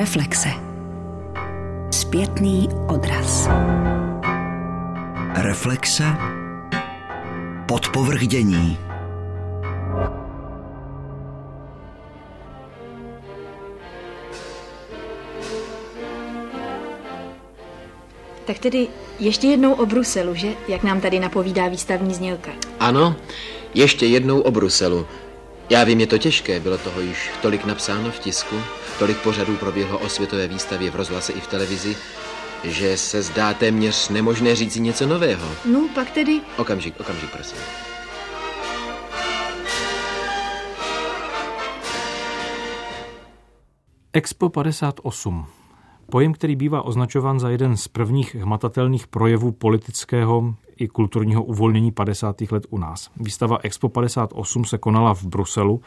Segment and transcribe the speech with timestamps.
[0.00, 0.48] Reflexe.
[1.90, 3.48] Zpětný odraz.
[5.34, 6.04] Reflexe.
[7.68, 8.78] Podpovrchdění.
[18.44, 18.88] Tak tedy
[19.18, 20.48] ještě jednou o Bruselu, že?
[20.68, 22.50] Jak nám tady napovídá výstavní znělka.
[22.78, 23.16] Ano,
[23.74, 25.06] ještě jednou o Bruselu.
[25.70, 28.56] Já vím, je to těžké, bylo toho již tolik napsáno v tisku,
[29.00, 31.96] tolik pořadů proběhlo o světové výstavě v rozhlase i v televizi,
[32.64, 35.48] že se zdá téměř nemožné říct něco nového.
[35.64, 36.40] No, pak tedy...
[36.56, 37.58] Okamžik, okamžik, prosím.
[44.12, 45.59] Expo 58.
[46.10, 52.40] Pojem, který bývá označován za jeden z prvních hmatatelných projevů politického i kulturního uvolnění 50.
[52.50, 53.10] let u nás.
[53.16, 55.80] Výstava Expo 58 se konala v Bruselu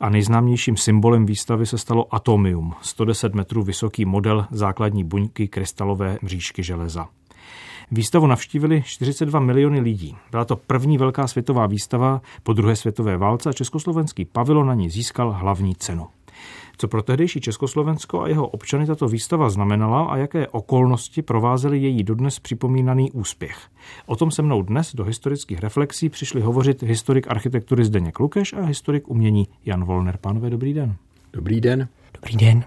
[0.00, 6.62] a nejznámějším symbolem výstavy se stalo Atomium, 110 metrů vysoký model základní buňky krystalové mřížky
[6.62, 7.08] železa.
[7.90, 10.16] Výstavu navštívili 42 miliony lidí.
[10.30, 14.90] Byla to první velká světová výstava po druhé světové válce a československý pavilon na ní
[14.90, 16.06] získal hlavní cenu.
[16.78, 22.04] Co pro tehdejší Československo a jeho občany tato výstava znamenala a jaké okolnosti provázely její
[22.04, 23.58] dodnes připomínaný úspěch.
[24.06, 28.62] O tom se mnou dnes do historických reflexí přišli hovořit historik architektury Zdeněk Lukeš a
[28.62, 30.16] historik umění Jan Volner.
[30.16, 30.96] Pánové, dobrý den.
[31.32, 31.88] Dobrý den.
[32.14, 32.64] Dobrý den.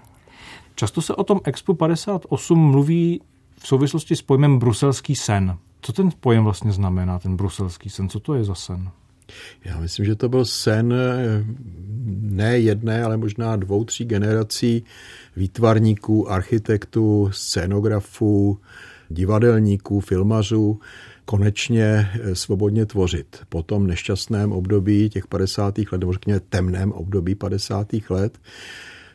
[0.74, 3.20] Často se o tom Expo 58 mluví
[3.58, 5.58] v souvislosti s pojmem bruselský sen.
[5.80, 8.08] Co ten pojem vlastně znamená, ten bruselský sen?
[8.08, 8.90] Co to je za sen?
[9.64, 11.44] Já myslím, že to byl sen eh,
[12.20, 14.84] ne jedné, ale možná dvou, tří generací
[15.36, 18.58] výtvarníků, architektů, scénografů,
[19.08, 20.80] divadelníků, filmařů,
[21.24, 23.36] konečně eh, svobodně tvořit.
[23.48, 25.78] Po tom nešťastném období těch 50.
[25.78, 27.86] let, nebo řekněme temném období 50.
[28.10, 28.38] let,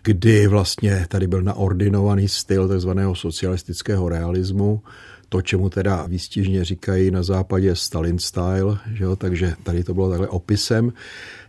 [0.03, 4.81] kdy vlastně tady byl naordinovaný styl takzvaného socialistického realismu,
[5.29, 9.15] to, čemu teda výstižně říkají na západě Stalin style, že jo?
[9.15, 10.93] takže tady to bylo takhle opisem.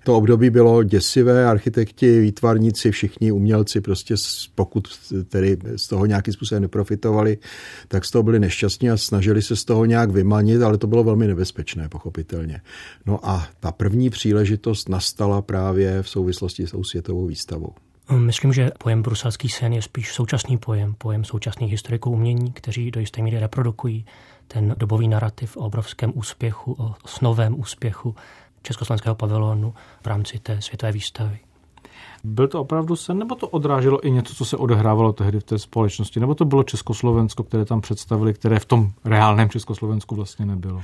[0.05, 4.15] To období bylo děsivé, architekti, výtvarníci, všichni umělci prostě
[4.55, 4.89] pokud
[5.29, 7.39] tedy z toho nějakým způsobem neprofitovali,
[7.89, 11.05] tak z toho byli nešťastní a snažili se z toho nějak vymanit, ale to bylo
[11.05, 12.61] velmi nebezpečné, pochopitelně.
[13.07, 17.75] No a ta první příležitost nastala právě v souvislosti s tou světovou výstavou.
[18.11, 23.01] Myslím, že pojem bruselský sen je spíš současný pojem, pojem současných historiků umění, kteří do
[23.01, 24.07] jisté míry reprodukují
[24.49, 28.15] ten dobový narrativ o obrovském úspěchu, o snovém úspěchu
[28.63, 31.39] československého pavilonu v rámci té světové výstavy.
[32.25, 35.59] Byl to opravdu sen, nebo to odráželo i něco, co se odehrávalo tehdy v té
[35.59, 36.21] společnosti?
[36.21, 40.83] Nebo to bylo Československo, které tam představili, které v tom reálném Československu vlastně nebylo?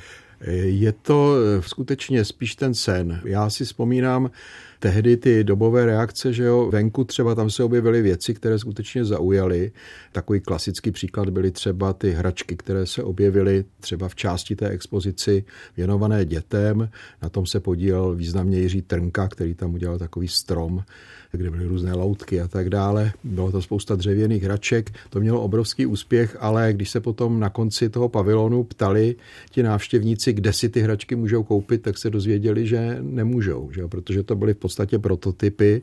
[0.62, 3.20] Je to skutečně spíš ten sen.
[3.24, 4.30] Já si vzpomínám,
[4.78, 9.72] tehdy ty dobové reakce, že jo, venku třeba tam se objevily věci, které skutečně zaujaly.
[10.12, 15.44] Takový klasický příklad byly třeba ty hračky, které se objevily třeba v části té expozici
[15.76, 16.88] věnované dětem.
[17.22, 20.82] Na tom se podílel významně Jiří Trnka, který tam udělal takový strom
[21.32, 23.12] kde byly různé loutky a tak dále.
[23.24, 27.88] Bylo to spousta dřevěných hraček, to mělo obrovský úspěch, ale když se potom na konci
[27.88, 29.16] toho pavilonu ptali
[29.50, 33.88] ti návštěvníci, kde si ty hračky můžou koupit, tak se dozvěděli, že nemůžou, že?
[33.88, 35.82] protože to byly v podstatě prototypy,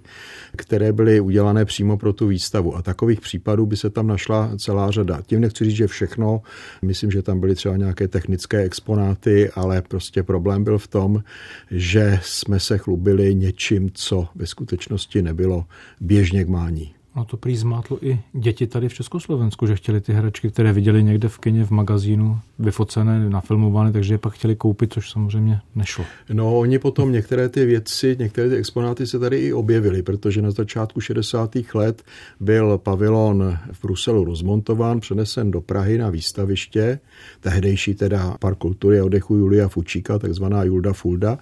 [0.55, 2.75] které byly udělané přímo pro tu výstavu.
[2.75, 5.21] A takových případů by se tam našla celá řada.
[5.25, 6.41] Tím nechci říct, že všechno,
[6.81, 11.23] myslím, že tam byly třeba nějaké technické exponáty, ale prostě problém byl v tom,
[11.71, 15.65] že jsme se chlubili něčím, co ve skutečnosti nebylo bylo
[16.01, 16.98] běžně k mání.
[17.15, 21.03] No to prý zmátlo i děti tady v Československu, že chtěli ty hračky, které viděli
[21.03, 26.05] někde v kině v magazínu, vyfocené, nafilmované, takže je pak chtěli koupit, což samozřejmě nešlo.
[26.33, 30.51] No, oni potom některé ty věci, některé ty exponáty se tady i objevily, protože na
[30.51, 31.55] začátku 60.
[31.73, 32.03] let
[32.39, 36.99] byl pavilon v Bruselu rozmontován, přenesen do Prahy na výstaviště,
[37.39, 41.37] tehdejší teda Park kultury a oddechu Julia Fučíka, takzvaná Julda Fulda,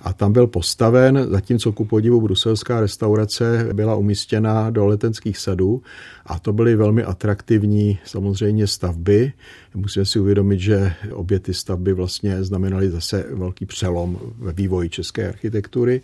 [0.00, 4.86] a tam byl postaven, zatímco ku podivu bruselská restaurace byla umístěna do
[5.18, 5.82] letenských sadů
[6.26, 9.32] a to byly velmi atraktivní samozřejmě stavby.
[9.74, 15.28] Musíme si uvědomit, že obě ty stavby vlastně znamenaly zase velký přelom ve vývoji české
[15.28, 16.02] architektury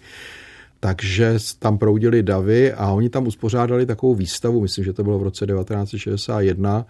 [0.81, 5.23] takže tam proudili davy a oni tam uspořádali takovou výstavu, myslím, že to bylo v
[5.23, 6.85] roce 1961,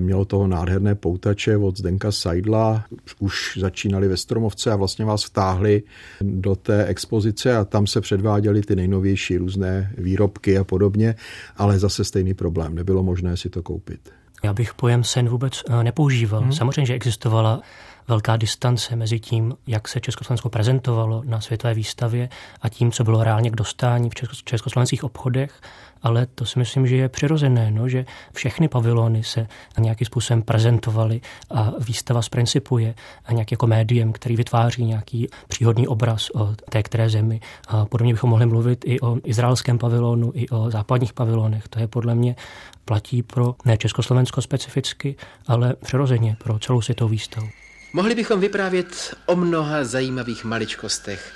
[0.00, 2.84] Mělo toho nádherné poutače od Zdenka Seidla,
[3.18, 5.82] už začínali ve Stromovce a vlastně vás vtáhli
[6.20, 11.14] do té expozice a tam se předváděly ty nejnovější různé výrobky a podobně,
[11.56, 14.00] ale zase stejný problém, nebylo možné si to koupit.
[14.44, 16.40] Já bych pojem sen vůbec eh, nepoužíval.
[16.40, 16.52] Hmm.
[16.52, 17.60] Samozřejmě, že existovala
[18.08, 22.28] velká distance mezi tím, jak se Československo prezentovalo na světové výstavě
[22.62, 25.60] a tím, co bylo reálně k dostání v československých obchodech
[26.06, 29.46] ale to si myslím, že je přirozené, no, že všechny pavilony se
[29.78, 31.20] nějakým způsobem prezentovaly
[31.50, 32.94] a výstava z principu je
[33.32, 37.40] nějak jako médiem, který vytváří nějaký příhodný obraz o té které zemi.
[37.68, 41.68] A podobně bychom mohli mluvit i o izraelském pavilonu, i o západních pavilonech.
[41.68, 42.36] To je podle mě
[42.84, 45.16] platí pro ne Československo specificky,
[45.46, 47.48] ale přirozeně pro celou světovou výstavu.
[47.92, 51.32] Mohli bychom vyprávět o mnoha zajímavých maličkostech,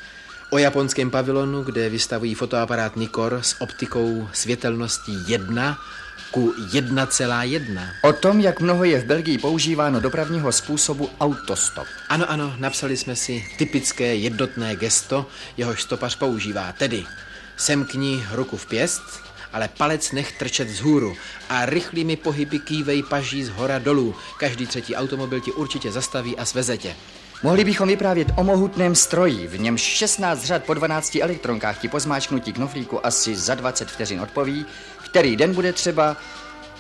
[0.52, 5.78] O japonském pavilonu, kde vystavují fotoaparát Nikor s optikou světelností 1
[6.30, 7.88] ku 1,1.
[8.02, 11.86] O tom, jak mnoho je v Belgii používáno dopravního způsobu autostop.
[12.08, 15.26] Ano, ano, napsali jsme si typické jednotné gesto,
[15.56, 17.04] jehož stopař používá, tedy
[17.56, 19.02] semkni ruku v pěst,
[19.52, 21.16] ale palec nech trčet vzhůru
[21.48, 24.14] a rychlými pohyby kývej paží z hora dolů.
[24.38, 26.96] Každý třetí automobil ti určitě zastaví a sveze tě.
[27.42, 32.00] Mohli bychom vyprávět o mohutném stroji, v němž 16 řad po 12 elektronkách ti po
[32.00, 34.66] zmáčknutí knoflíku asi za 20 vteřin odpoví,
[35.04, 36.16] který den bude třeba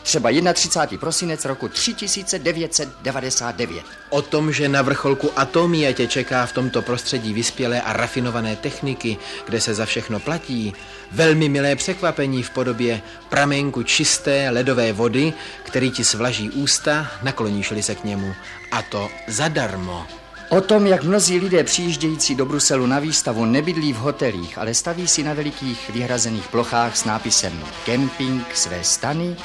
[0.02, 1.00] třeba 31.
[1.00, 3.84] prosinec roku 3999.
[4.10, 9.16] O tom, že na vrcholku atomie tě čeká v tomto prostředí vyspělé a rafinované techniky,
[9.46, 10.74] kde se za všechno platí,
[11.12, 15.32] velmi milé překvapení v podobě pramenku čisté ledové vody,
[15.64, 18.34] který ti svlaží ústa, nakloníš se k němu.
[18.72, 20.19] A to zadarmo.
[20.50, 25.08] O tom, jak mnozí lidé přijíždějící do Bruselu na výstavu nebydlí v hotelích, ale staví
[25.08, 29.36] si na velikých vyhrazených plochách s nápisem Camping své stany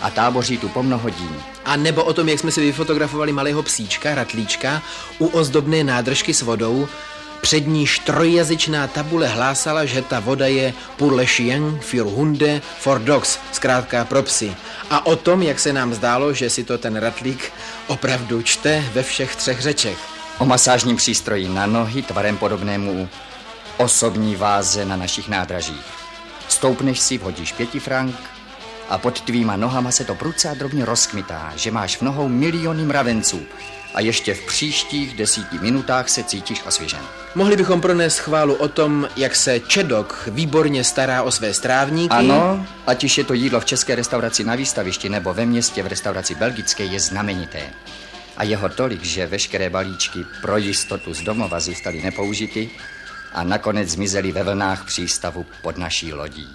[0.00, 1.36] a táboří tu po mnoho dín.
[1.64, 4.82] A nebo o tom, jak jsme si vyfotografovali malého psíčka, ratlíčka,
[5.18, 6.88] u ozdobné nádržky s vodou,
[7.40, 12.98] před níž trojjazyčná tabule hlásala, že ta voda je pour le chien, für Hunde, for
[12.98, 14.56] dogs, zkrátka pro psy.
[14.90, 17.52] A o tom, jak se nám zdálo, že si to ten ratlík
[17.86, 20.17] opravdu čte ve všech třech řečech.
[20.38, 23.08] O masážním přístroji na nohy tvarem podobnému
[23.76, 25.86] osobní váze na našich nádražích.
[26.48, 28.16] Stoupneš si, vhodíš pěti frank
[28.88, 32.84] a pod tvýma nohama se to prudce a drobně rozkmitá, že máš v nohou miliony
[32.84, 33.40] mravenců
[33.94, 37.02] a ještě v příštích desíti minutách se cítíš osvěžen.
[37.34, 42.14] Mohli bychom pronést chválu o tom, jak se Čedok výborně stará o své strávníky.
[42.14, 45.86] Ano, ať už je to jídlo v české restauraci na výstavišti nebo ve městě v
[45.86, 47.62] restauraci belgické, je znamenité
[48.38, 52.70] a jeho tolik, že veškeré balíčky pro jistotu z domova zůstaly nepoužity
[53.34, 56.46] a nakonec zmizely ve vlnách přístavu pod naší lodí.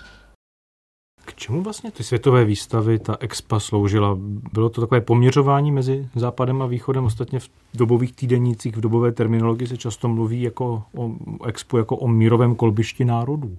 [1.25, 4.17] K čemu vlastně ty světové výstavy, ta expa sloužila?
[4.53, 7.05] Bylo to takové poměřování mezi západem a východem?
[7.05, 11.11] Ostatně v dobových týdenících, v dobové terminologii se často mluví jako o
[11.45, 13.57] expu jako o mírovém kolbišti národů.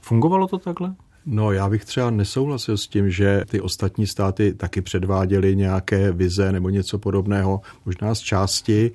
[0.00, 0.94] Fungovalo to takhle?
[1.26, 6.52] No, já bych třeba nesouhlasil s tím, že ty ostatní státy taky předváděly nějaké vize
[6.52, 8.90] nebo něco podobného, možná z části,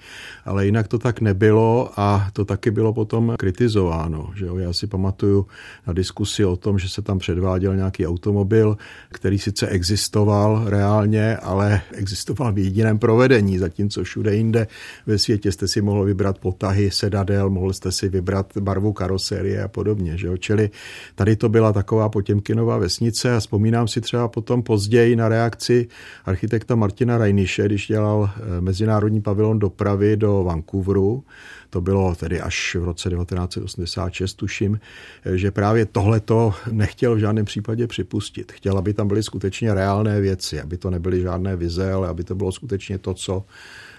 [0.45, 4.29] ale jinak to tak nebylo a to taky bylo potom kritizováno.
[4.35, 4.57] Že jo?
[4.57, 5.47] Já si pamatuju
[5.87, 8.77] na diskusi o tom, že se tam předváděl nějaký automobil,
[9.09, 14.67] který sice existoval reálně, ale existoval v jediném provedení, zatímco všude jinde
[15.05, 19.67] ve světě jste si mohl vybrat potahy sedadel, mohl jste si vybrat barvu karoserie a
[19.67, 20.17] podobně.
[20.17, 20.37] Že jo?
[20.37, 20.69] Čili
[21.15, 25.87] tady to byla taková Potěmkinová vesnice a vzpomínám si třeba potom později na reakci
[26.25, 31.23] architekta Martina Rajniše, když dělal eh, mezinárodní pavilon dopravy do Vancouveru,
[31.69, 34.79] to bylo tedy až v roce 1986, tuším,
[35.25, 38.51] eh, že právě tohleto nechtěl v žádném případě připustit.
[38.51, 42.35] Chtěl, aby tam byly skutečně reálné věci, aby to nebyly žádné vize, ale aby to
[42.35, 43.45] bylo skutečně to, co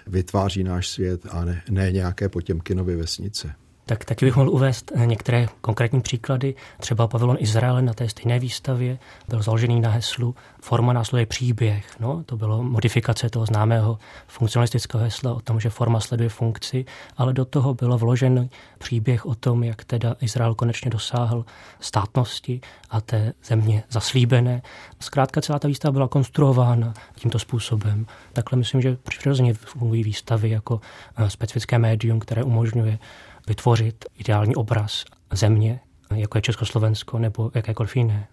[0.07, 3.66] vytváří náš svět a ne, ne nějaké Potěmkinovy vesnice.
[3.87, 6.55] Tak taky bych mohl uvést eh, některé konkrétní příklady.
[6.79, 11.85] Třeba pavilon Izraele na té stejné výstavě byl založený na heslu Forma následuje příběh.
[11.99, 16.85] No, to bylo modifikace toho známého funkcionalistického hesla o tom, že forma sleduje funkci,
[17.17, 21.45] ale do toho bylo vložen příběh o tom, jak teda Izrael konečně dosáhl
[21.79, 24.61] státnosti a té země zaslíbené.
[24.99, 28.05] Zkrátka celá ta výstava byla konstruována tímto způsobem.
[28.33, 30.81] Takhle myslím, že přirozeně fungují výstavy jako
[31.17, 32.99] eh, specifické médium, které umožňuje
[33.47, 35.79] vytvořit ideální obraz země,
[36.15, 38.27] jako je Československo nebo jakékoliv jiné.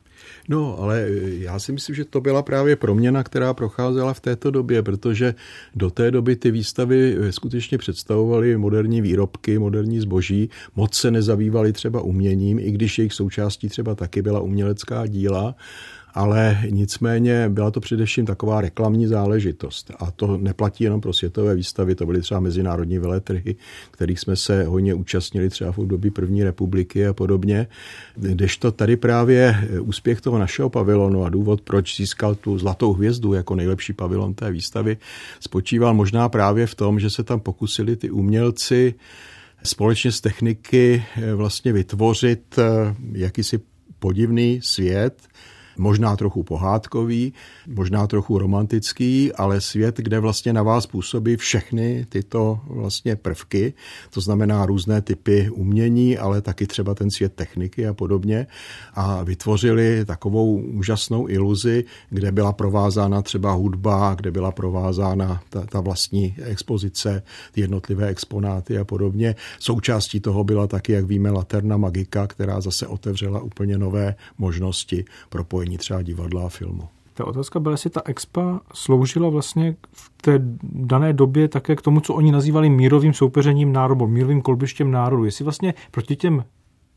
[0.49, 1.07] No, ale
[1.39, 5.35] já si myslím, že to byla právě proměna, která procházela v této době, protože
[5.75, 12.01] do té doby ty výstavy skutečně představovaly moderní výrobky, moderní zboží, moc se nezabývaly třeba
[12.01, 15.55] uměním, i když jejich součástí třeba taky byla umělecká díla
[16.15, 19.91] ale nicméně byla to především taková reklamní záležitost.
[19.99, 23.57] A to neplatí jenom pro světové výstavy, to byly třeba mezinárodní veletrhy,
[23.91, 27.67] kterých jsme se hodně účastnili třeba v období první republiky a podobně.
[28.15, 33.55] Kdežto tady právě úspěch toho našeho pavilonu a důvod, proč získal tu zlatou hvězdu jako
[33.55, 34.97] nejlepší pavilon té výstavy,
[35.41, 38.95] spočíval možná právě v tom, že se tam pokusili ty umělci
[39.63, 41.05] společně s techniky
[41.35, 43.61] vlastně vytvořit eh, jakýsi
[43.99, 45.15] podivný svět,
[45.79, 47.33] možná trochu pohádkový,
[47.67, 53.75] možná trochu romantický, ale svět, kde vlastně na vás působí všechny tyto vlastně prvky,
[54.11, 58.47] to znamená různé typy umění, ale taky třeba ten svět techniky a podobně
[58.95, 65.81] a vytvořili takovou úžasnou iluzi, kde byla provázána třeba hudba, kde byla provázána ta, ta
[65.81, 69.35] vlastní expozice, ty jednotlivé exponáty a podobně.
[69.59, 75.64] Součástí toho byla taky, jak víme, Laterna Magika, která zase otevřela úplně nové možnosti propojení
[75.65, 76.89] propojení třeba divadla a filmu.
[77.15, 82.01] Ta otázka byla, jestli ta expa sloužila vlastně v té dané době také k tomu,
[82.01, 85.25] co oni nazývali mírovým soupeřením národu, mírovým kolbištěm národu.
[85.25, 86.45] Jestli vlastně proti těm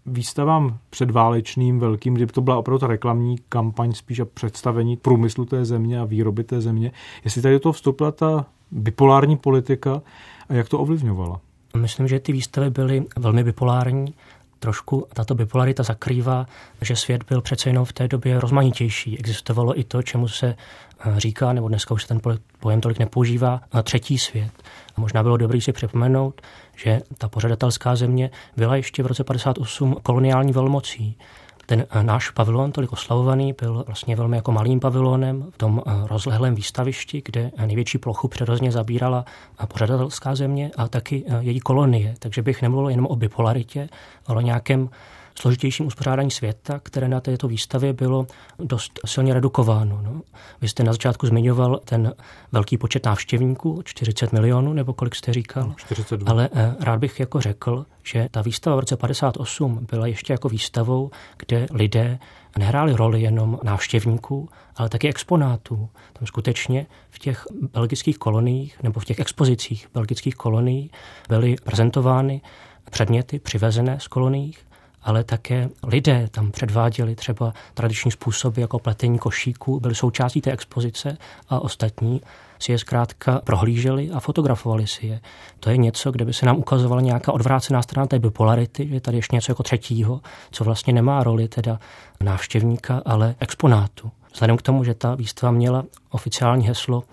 [0.05, 5.65] výstavám předválečným velkým, kdy to byla opravdu ta reklamní kampaň spíš a představení průmyslu té
[5.65, 6.91] země a výroby té země,
[7.23, 10.01] jestli tady do toho vstoupila ta bipolární politika
[10.49, 11.39] a jak to ovlivňovala?
[11.77, 14.13] Myslím, že ty výstavy byly velmi bipolární
[14.59, 16.45] trošku tato bipolarita zakrývá,
[16.81, 19.19] že svět byl přece jenom v té době rozmanitější.
[19.19, 20.55] Existovalo i to, čemu se
[20.99, 22.19] eh, říká, nebo dneska už se ten
[22.59, 24.51] pojem tolik nepoužívá, eh, třetí svět.
[24.95, 26.41] A možná bylo dobré si připomenout,
[26.75, 31.17] že ta pořadatelská země byla ještě v roce 58 koloniální velmocí.
[31.69, 35.91] Ten eh, náš pavilon, tolik oslavovaný, byl vlastně velmi jako malým pavilonem v tom eh,
[36.07, 39.25] rozlehlém výstavišti, kde eh, největší plochu přirozeně zabírala
[39.67, 42.15] pořadatelská země a taky její kolonie.
[42.19, 43.89] Takže bych nemluvil jenom o bipolaritě,
[44.27, 44.89] ale o nějakém
[45.39, 48.27] složitějším uspořádání světa, které na této výstavě bylo
[48.59, 50.01] dost silně redukováno.
[50.01, 50.21] No.
[50.61, 52.13] Vy jste na začátku zmiňoval ten
[52.51, 55.73] velký počet návštěvníků, 40 milionů, nebo kolik jste říkal.
[55.77, 56.31] 42.
[56.31, 60.49] Ale eh, rád bych jako řekl, že ta výstava v roce 58 byla ještě jako
[60.49, 62.19] výstavou, kde lidé
[62.57, 65.89] nehráli roli jenom návštěvníků, ale taky exponátů.
[66.13, 70.91] Tam skutečně v těch belgických koloniích nebo v těch expozicích belgických kolonií
[71.29, 72.41] byly prezentovány
[72.89, 74.66] předměty přivezené z koloniích
[75.03, 81.17] ale také lidé tam předváděli třeba tradiční způsoby jako pletení košíků, byly součástí té expozice
[81.49, 82.21] a ostatní
[82.59, 85.19] si je zkrátka prohlíželi a fotografovali si je.
[85.59, 89.17] To je něco, kde by se nám ukazovala nějaká odvrácená strana té bipolarity, že tady
[89.17, 91.79] ještě něco jako třetího, co vlastně nemá roli teda
[92.21, 94.11] návštěvníka, ale exponátu.
[94.33, 97.03] Vzhledem k tomu, že ta výstava měla oficiální heslo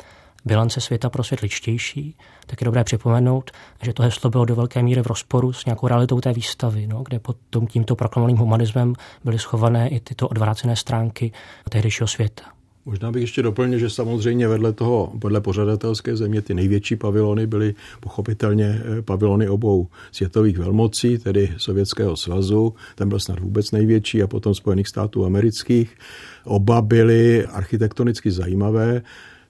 [0.45, 3.51] bilance světa pro svět ličtější, tak je dobré připomenout,
[3.83, 7.03] že to heslo bylo do velké míry v rozporu s nějakou realitou té výstavy, no,
[7.03, 11.33] kde pod tom, tímto proklamovaným humanismem byly schované i tyto odvrácené stránky
[11.71, 12.45] tehdejšího světa.
[12.87, 17.75] Možná bych ještě doplnil, že samozřejmě vedle toho, podle pořadatelské země, ty největší pavilony byly
[18.01, 24.27] pochopitelně eh, pavilony obou světových velmocí, tedy Sovětského svazu, ten byl snad vůbec největší, a
[24.27, 25.97] potom Spojených států amerických.
[26.45, 29.03] Oba byly architektonicky zajímavé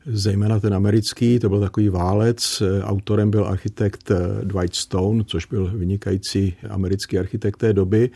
[0.07, 2.63] zejména ten americký, to byl takový válec.
[2.83, 8.11] Autorem byl architekt Dwight Stone, což byl vynikající americký architekt té doby.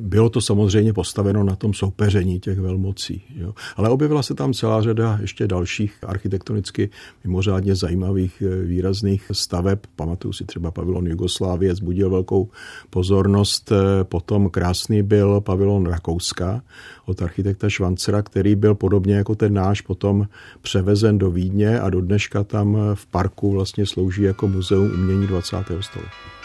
[0.00, 3.22] Bylo to samozřejmě postaveno na tom soupeření těch velmocí.
[3.36, 3.54] Jo.
[3.76, 6.90] Ale objevila se tam celá řada ještě dalších architektonicky
[7.24, 9.78] mimořádně zajímavých eh, výrazných staveb.
[9.96, 12.48] Pamatuju si třeba pavilon Jugoslávie, zbudil velkou
[12.90, 13.72] pozornost.
[13.72, 16.62] Eh, potom krásný byl pavilon Rakouska
[17.06, 20.28] od architekta Švancera, který byl podobně jako ten náš potom
[20.62, 25.56] převezen do Vídně a do dneška tam v parku vlastně slouží jako muzeum umění 20.
[25.80, 26.37] století.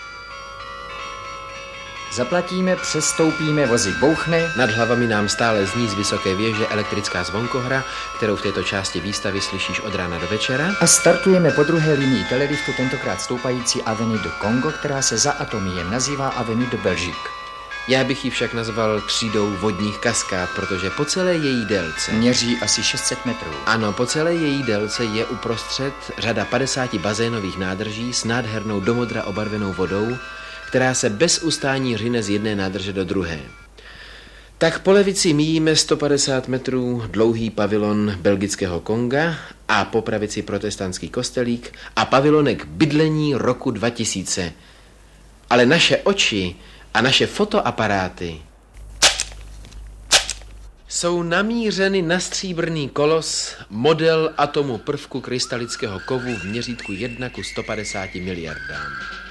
[2.16, 4.54] Zaplatíme, přestoupíme, vozík bouchne.
[4.58, 7.84] Nad hlavami nám stále zní z vysoké věže elektrická zvonkohra,
[8.18, 10.76] kterou v této části výstavy slyšíš od rána do večera.
[10.82, 15.92] A startujeme po druhé linii teleliftu, tentokrát stoupající Avenue de Congo, která se za atomiem
[15.92, 17.30] nazývá Avenue de Belgique.
[17.88, 22.12] Já bych ji však nazval třídou vodních kaskád, protože po celé její délce...
[22.12, 23.52] Měří asi 600 metrů.
[23.66, 29.74] Ano, po celé její délce je uprostřed řada 50 bazénových nádrží s nádhernou domodra obarvenou
[29.74, 30.18] vodou,
[30.74, 33.40] která se bez ustání řine z jedné nádrže do druhé.
[34.58, 39.36] Tak po levici míjíme 150 metrů dlouhý pavilon belgického Konga
[39.68, 44.54] a po pravici protestantský kostelík a pavilonek bydlení roku 2000.
[45.50, 46.56] Ale naše oči
[46.94, 48.42] a naše fotoaparáty
[50.88, 58.16] jsou namířeny na stříbrný kolos model atomu prvku krystalického kovu v měřítku 1 ku 150
[58.16, 59.23] miliardám.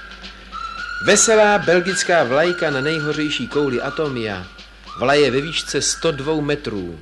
[1.03, 4.47] Veselá belgická vlajka na nejhořejší kouli Atomia
[4.99, 6.99] vlaje ve výšce 102 metrů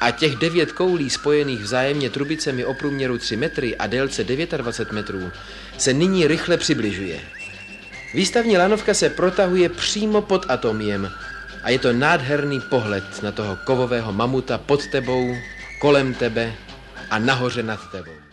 [0.00, 5.30] A těch devět koulí spojených vzájemně trubicemi o průměru 3 metry a délce 29 metrů
[5.78, 7.20] se nyní rychle přibližuje.
[8.14, 11.10] Výstavní lanovka se protahuje přímo pod atomiem
[11.62, 15.36] a je to nádherný pohled na toho kovového mamuta pod tebou,
[15.80, 16.54] kolem tebe
[17.10, 18.23] a nahoře nad tebou.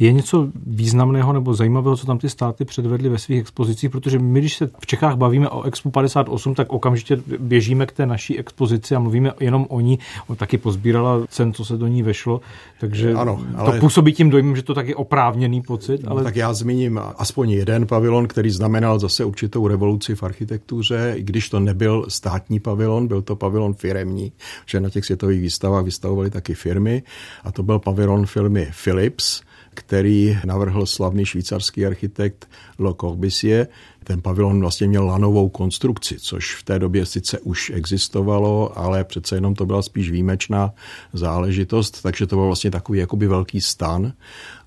[0.00, 4.40] Je něco významného nebo zajímavého, co tam ty státy předvedly ve svých expozicích, protože my,
[4.40, 8.94] když se v Čechách bavíme o Expo 58, tak okamžitě běžíme k té naší expozici
[8.94, 9.98] a mluvíme jenom o ní.
[10.28, 12.40] On taky pozbírala cen, co se do ní vešlo,
[12.80, 13.72] takže ano, ale...
[13.72, 16.02] to působí tím dojmem, že to taky oprávněný pocit.
[16.02, 16.20] No, ale...
[16.20, 21.22] No, tak já zmíním aspoň jeden pavilon, který znamenal zase určitou revoluci v architektuře, i
[21.22, 24.32] když to nebyl státní pavilon, byl to pavilon firemní,
[24.66, 27.02] že na těch světových výstavách vystavovali taky firmy
[27.44, 29.42] a to byl pavilon firmy Philips,
[29.78, 33.66] který navrhl slavný švýcarský architekt Le Corbusier.
[34.04, 39.36] Ten pavilon vlastně měl lanovou konstrukci, což v té době sice už existovalo, ale přece
[39.36, 40.72] jenom to byla spíš výjimečná
[41.12, 44.12] záležitost, takže to byl vlastně takový jakoby velký stan.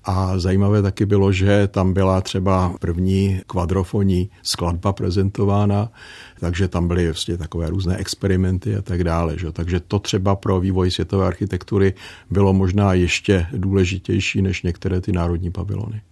[0.04, 5.92] A zajímavé taky bylo, že tam byla třeba první kvadrofonní skladba prezentována,
[6.40, 9.38] takže tam byly vlastně takové různé experimenty a tak dále.
[9.38, 9.52] Že?
[9.52, 11.94] Takže to třeba pro vývoj světové architektury
[12.30, 16.02] bylo možná ještě důležitější než některé ty národní pavilony.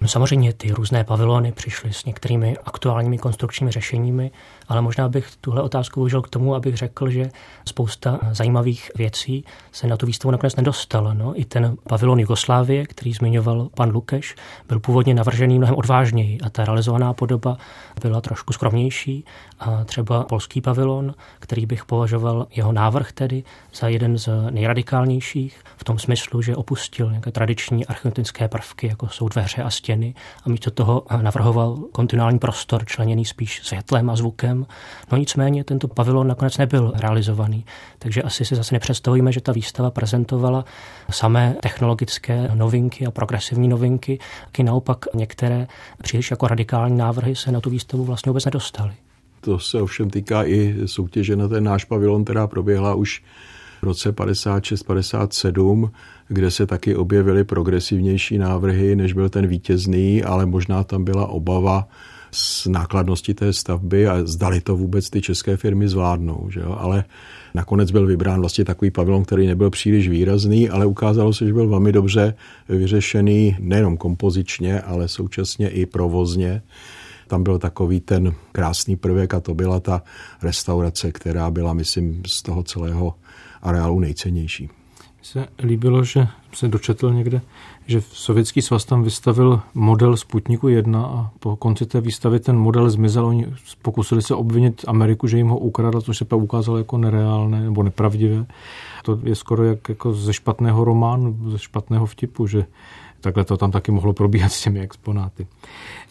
[0.00, 4.30] No samozřejmě ty různé pavilony přišly s některými aktuálními konstrukčními řešeními,
[4.68, 7.30] ale možná bych tuhle otázku využil k tomu, abych řekl, že
[7.64, 11.14] spousta zajímavých věcí se na tu výstavu nakonec nedostala.
[11.14, 14.34] No, I ten pavilon Jugoslávie, který zmiňoval pan Lukeš,
[14.68, 17.56] byl původně navržený mnohem odvážněji a ta realizovaná podoba
[18.02, 19.24] byla trošku skromnější.
[19.60, 25.84] A třeba polský pavilon, který bych považoval jeho návrh tedy za jeden z nejradikálnějších v
[25.84, 29.85] tom smyslu, že opustil nějaké tradiční architektonické prvky, jako jsou dveře a stěny
[30.44, 34.66] a místo toho navrhoval kontinuální prostor členěný spíš světlem a zvukem.
[35.12, 37.64] No nicméně tento pavilon nakonec nebyl realizovaný,
[37.98, 40.64] takže asi si zase nepředstavujeme, že ta výstava prezentovala
[41.10, 45.66] samé technologické novinky a progresivní novinky, taky naopak některé
[46.02, 48.92] příliš jako radikální návrhy se na tu výstavu vlastně vůbec nedostaly.
[49.40, 53.22] To se ovšem týká i soutěže na ten náš pavilon, která proběhla už
[53.80, 55.90] v roce 56-57,
[56.28, 61.88] kde se taky objevily progresivnější návrhy, než byl ten vítězný, ale možná tam byla obava,
[62.36, 66.50] z nákladnosti té stavby a zdali to vůbec ty české firmy zvládnou.
[66.50, 66.76] Že jo?
[66.78, 67.04] Ale
[67.54, 71.68] nakonec byl vybrán vlastně takový pavilon, který nebyl příliš výrazný, ale ukázalo se, že byl
[71.68, 72.34] velmi dobře
[72.68, 76.62] vyřešený nejenom kompozičně, ale současně i provozně.
[77.26, 80.02] Tam byl takový ten krásný prvek a to byla ta
[80.42, 83.14] restaurace, která byla, myslím, z toho celého
[83.62, 84.68] areálu nejcennější.
[85.26, 87.40] Se líbilo, že se dočetl někde,
[87.86, 92.90] že Sovětský svaz tam vystavil model Sputniku 1 a po konci té výstavy ten model
[92.90, 93.26] zmizel.
[93.26, 93.46] Oni
[93.82, 97.82] pokusili se obvinit Ameriku, že jim ho ukradla, což se pak ukázalo jako nereálné nebo
[97.82, 98.46] nepravdivé.
[99.02, 102.66] To je skoro jak jako ze špatného románu, ze špatného vtipu, že
[103.26, 105.46] takhle to tam taky mohlo probíhat s těmi exponáty.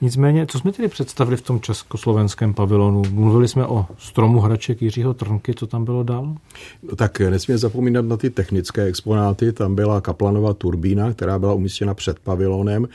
[0.02, 3.02] Nicméně, co jsme tedy představili v tom československém pavilonu?
[3.12, 6.36] Mluvili jsme o stromu hraček Jiřího Trnky, co tam bylo dál?
[6.84, 9.54] No tak nesmíme zapomínat na ty technické exponáty.
[9.54, 12.88] Tam byla kaplanova turbína, která byla umístěna před pavilonem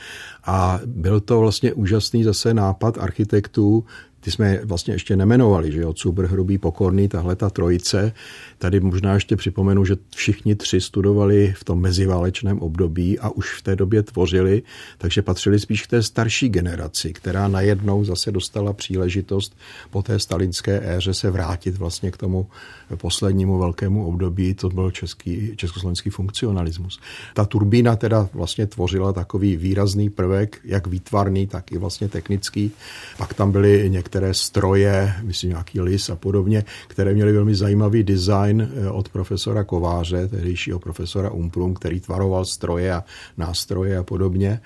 [0.45, 3.85] a byl to vlastně úžasný zase nápad architektů
[4.21, 8.13] ty jsme vlastně ještě nemenovali, že jo, Cuber, Hrubý, Pokorný, tahle ta trojice.
[8.61, 13.61] Tady možná ještě připomenu, že všichni tři studovali v tom meziválečném období a už v
[13.61, 14.63] té době tvořili,
[14.97, 19.57] takže patřili spíš k té starší generaci, která najednou zase dostala příležitost
[19.89, 22.47] po té stalinské éře se vrátit vlastně k tomu
[22.95, 26.99] poslednímu velkému období, to byl český, československý funkcionalismus.
[27.33, 32.71] Ta turbína teda vlastně tvořila takový výrazný prvek, jak výtvarný, tak i vlastně technický.
[33.17, 38.50] Pak tam byly některé stroje, myslím nějaký lis a podobně, které měly velmi zajímavý design
[38.59, 43.03] eh, od profesora Kováře, tehdejšího profesora Umprum, který tvaroval stroje a
[43.37, 44.61] nástroje a podobně.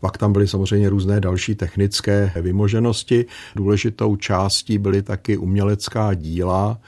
[0.00, 3.26] Pak tam byly samozřejmě různé další technické vymoženosti.
[3.56, 6.78] Důležitou částí byly taky umělecká díla,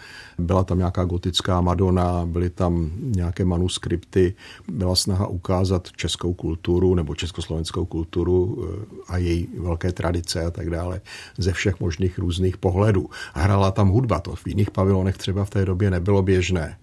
[0.42, 4.34] byla tam nějaká gotická Madonna, byly tam nějaké manuskripty,
[4.68, 10.70] byla snaha ukázat českou kulturu nebo československou kulturu eh, a její velké tradice a tak
[10.70, 11.00] dále
[11.38, 13.10] ze všech možných různých pohledů.
[13.34, 16.78] Hrala tam hudba, to v jiných pavilonech třeba v té době nebylo běžné.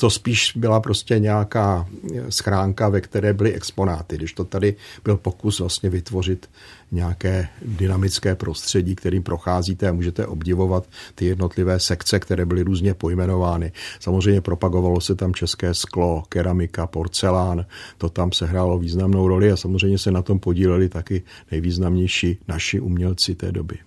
[0.00, 1.86] To spíš byla prostě nějaká
[2.28, 6.50] schránka, ve které byly exponáty, když to tady byl pokus vlastně vytvořit
[6.92, 13.72] nějaké dynamické prostředí, kterým procházíte a můžete obdivovat ty jednotlivé sekce, které byly různě pojmenovány.
[14.00, 17.66] Samozřejmě propagovalo se tam české sklo, keramika, porcelán,
[17.98, 22.80] to tam se hrálo významnou roli a samozřejmě se na tom podíleli taky nejvýznamnější naši
[22.80, 23.78] umělci té doby.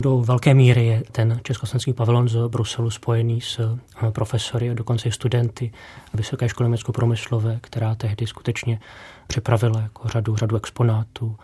[0.00, 5.08] Do velké míry je ten československý pavilon z Bruselu spojený s eh, profesory a dokonce
[5.08, 5.72] i studenty
[6.14, 8.80] Vysoké školy německo-promyslové, která tehdy skutečně
[9.26, 11.36] připravila jako řadu, řadu exponátů.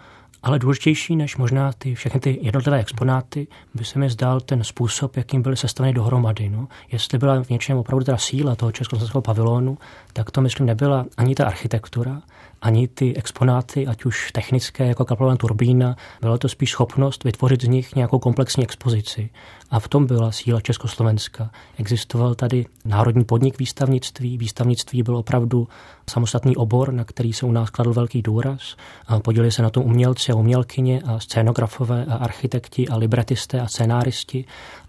[0.42, 5.16] Ale důležitější než možná ty, všechny ty jednotlivé exponáty by se mi zdál ten způsob,
[5.16, 6.48] jakým byly sestaveny dohromady.
[6.48, 6.68] No.
[6.92, 9.78] Jestli byla v něčem opravdu ta síla toho československého pavilonu,
[10.12, 12.22] tak to myslím nebyla ani ta architektura,
[12.62, 17.68] ani ty exponáty, ať už technické jako kaplová turbína, byla to spíš schopnost vytvořit z
[17.68, 19.30] nich nějakou komplexní expozici.
[19.70, 21.50] A v tom byla síla Československa.
[21.78, 24.38] Existoval tady národní podnik výstavnictví.
[24.38, 25.68] Výstavnictví byl opravdu
[26.10, 28.76] samostatný obor, na který se u nás kladl velký důraz.
[29.22, 34.44] Podíleli se na tom umělci a umělkyně a scénografové a architekti a libretisté a scénáristi.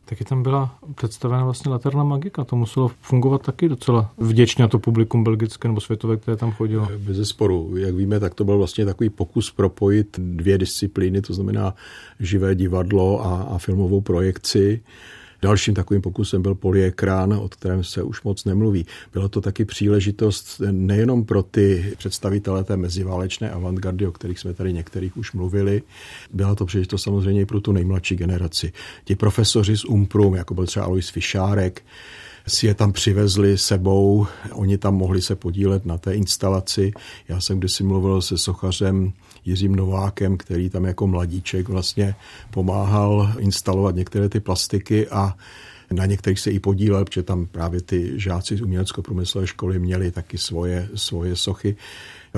[0.05, 2.43] Taky tam byla představena vlastně Laterna Magika.
[2.43, 6.87] To muselo fungovat taky docela vděčně to publikum belgické nebo světové, které tam chodilo.
[6.97, 7.77] Bez sporu.
[7.77, 11.75] Jak víme, tak to byl vlastně takový pokus propojit dvě disciplíny, to znamená
[12.19, 14.81] živé divadlo a, a filmovou projekci.
[15.43, 18.86] Dalším takovým pokusem byl poliekrán, o kterém se už moc nemluví.
[19.13, 24.73] Byla to taky příležitost nejenom pro ty představitele té meziválečné avantgardy, o kterých jsme tady
[24.73, 25.82] některých už mluvili,
[26.34, 28.73] byla to příležitost samozřejmě i pro tu nejmladší generaci.
[29.06, 31.84] Ti profesoři z Umprum, jako byl třeba Alois Fišárek,
[32.47, 36.91] si je tam přivezli sebou, oni tam mohli se podílet na té instalaci.
[37.27, 39.13] Já jsem kdysi mluvil se sochařem
[39.45, 42.15] Jiřím Novákem, který tam jako mladíček vlastně
[42.51, 45.36] pomáhal instalovat některé ty plastiky a
[45.91, 50.38] na některých se i podílel, protože tam právě ty žáci z umělecko-průmyslové školy měli taky
[50.38, 51.75] svoje, svoje sochy.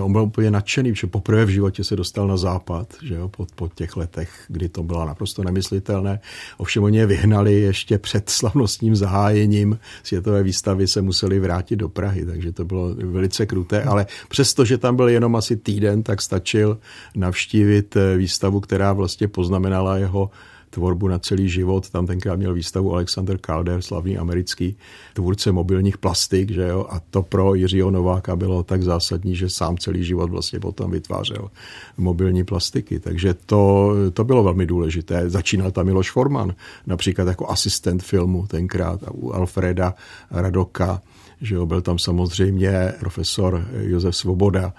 [0.01, 3.47] On byl úplně nadšený, že poprvé v životě se dostal na západ, že jo, po,
[3.55, 6.19] po těch letech, kdy to bylo naprosto nemyslitelné.
[6.57, 12.25] Ovšem oni je vyhnali ještě před slavnostním zahájením světové výstavy se museli vrátit do Prahy,
[12.25, 16.77] takže to bylo velice kruté, ale přesto, že tam byl jenom asi týden, tak stačil
[17.15, 20.29] navštívit eh, výstavu, která vlastně poznamenala jeho
[20.75, 21.89] tvorbu na celý život.
[21.89, 24.75] Tam tenkrát měl výstavu Alexander Calder, slavný americký
[25.13, 26.85] tvůrce mobilních plastik, že jo?
[26.89, 31.49] a to pro Jiřího Nováka bylo tak zásadní, že sám celý život vlastně potom vytvářel
[31.97, 32.99] mobilní plastiky.
[32.99, 35.29] Takže to, to bylo velmi důležité.
[35.29, 36.55] Začínal tam Miloš Forman,
[36.87, 39.95] například jako asistent filmu tenkrát u Alfreda
[40.31, 41.01] Radoka,
[41.41, 41.65] že jo?
[41.65, 44.73] byl tam samozřejmě profesor Josef Svoboda,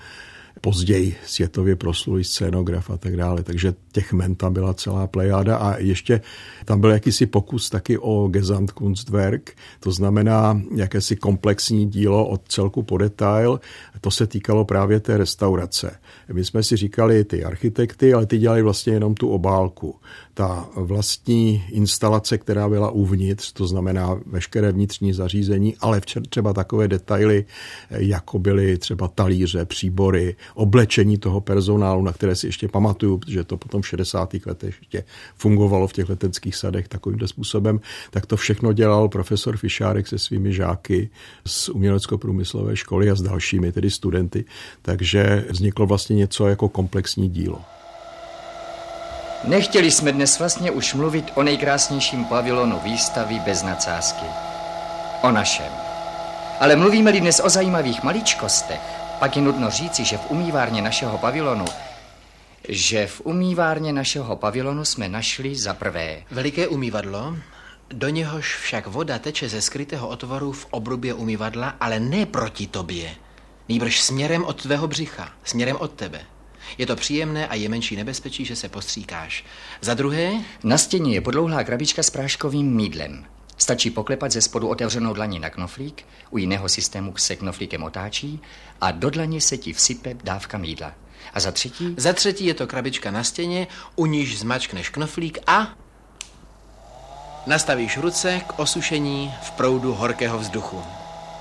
[0.61, 3.43] později světově proslulý scénograf a tak dále.
[3.43, 6.21] Takže těch men tam byla celá plejáda a ještě
[6.65, 12.99] tam byl jakýsi pokus taky o Gesamtkunstwerk, to znamená jakési komplexní dílo od celku po
[12.99, 13.61] detail.
[14.01, 15.99] To se týkalo právě té restaurace.
[16.33, 19.95] My jsme si říkali ty architekty, ale ty dělali vlastně jenom tu obálku
[20.37, 27.45] ta vlastní instalace, která byla uvnitř, to znamená veškeré vnitřní zařízení, ale třeba takové detaily,
[27.91, 33.57] jako byly třeba talíře, příbory, oblečení toho personálu, na které si ještě pamatuju, protože to
[33.57, 34.35] potom v 60.
[34.47, 35.05] letech ještě
[35.37, 40.53] fungovalo v těch leteckých sadech takovýmto způsobem, tak to všechno dělal profesor Fišárek se svými
[40.53, 41.11] žáky
[41.47, 44.45] z umělecko-průmyslové školy a s dalšími, tedy studenty.
[44.83, 47.76] Takže vzniklo vlastně něco jako komplexní dílo.
[49.45, 54.25] Nechtěli jsme dnes vlastně už mluvit o nejkrásnějším pavilonu výstavy bez nadsázky.
[55.23, 55.73] O našem.
[56.61, 58.81] Ale mluvíme-li dnes o zajímavých maličkostech,
[59.19, 61.65] pak je nutno říci, že v umývárně našeho pavilonu
[62.69, 67.37] že v umývárně našeho pavilonu jsme našli za prvé veliké umývadlo,
[67.91, 73.11] do něhož však voda teče ze skrytého otvoru v obrubě umývadla, ale ne proti tobě,
[73.69, 76.21] nýbrž směrem od tvého břicha, směrem od tebe.
[76.79, 79.45] Je to příjemné a je menší nebezpečí, že se postříkáš.
[79.81, 80.33] Za druhé?
[80.65, 83.25] Na stěně je podlouhlá krabička s práškovým mídlem.
[83.59, 88.41] Stačí poklepat ze spodu otevřenou dlaní na knoflík, u jiného systému se knoflíkem otáčí
[88.81, 90.93] a do dlaně se ti vsype dávka mídla.
[91.35, 91.95] A za třetí?
[91.97, 95.69] Za třetí je to krabička na stěně, u níž zmačkneš knoflík a
[97.47, 100.83] nastavíš ruce k osušení v proudu horkého vzduchu.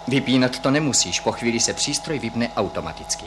[0.07, 3.25] Vypínat to nemusíš, po chvíli se přístroj vypne automaticky.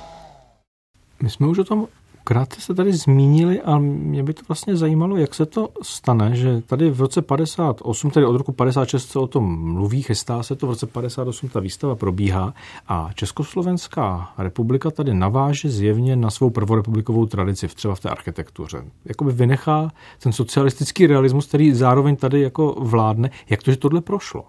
[1.22, 1.86] My jsme už o tom
[2.28, 6.62] krátce se tady zmínili a mě by to vlastně zajímalo, jak se to stane, že
[6.66, 10.66] tady v roce 58, tedy od roku 56 se o tom mluví, chystá se to,
[10.66, 12.54] v roce 58 ta výstava probíhá
[12.88, 18.84] a Československá republika tady naváže zjevně na svou prvorepublikovou tradici, třeba v té architektuře.
[19.04, 19.90] Jakoby vynechá
[20.22, 23.30] ten socialistický realismus, který zároveň tady jako vládne.
[23.50, 24.44] Jak to, že tohle prošlo?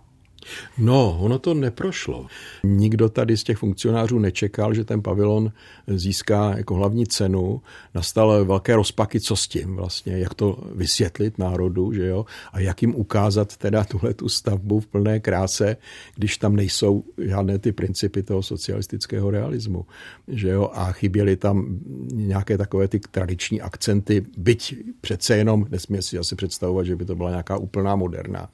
[0.78, 2.26] No, ono to neprošlo.
[2.64, 5.52] Nikdo tady z těch funkcionářů nečekal, že ten pavilon
[5.88, 7.62] získá jako hlavní cenu.
[7.96, 12.82] Nastal velké rozpaky, co s tím vlastně, jak to vysvětlit národu, že jo, a jak
[12.82, 15.78] jim ukázat teda tuhle tu stavbu v plné kráse,
[16.16, 19.86] když tam nejsou žádné ty principy toho socialistického realismu,
[20.28, 21.80] že jo, a chyběly tam
[22.12, 27.16] nějaké takové ty tradiční akcenty, byť přece jenom, nesmí si asi představovat, že by to
[27.16, 28.50] byla nějaká úplná moderna.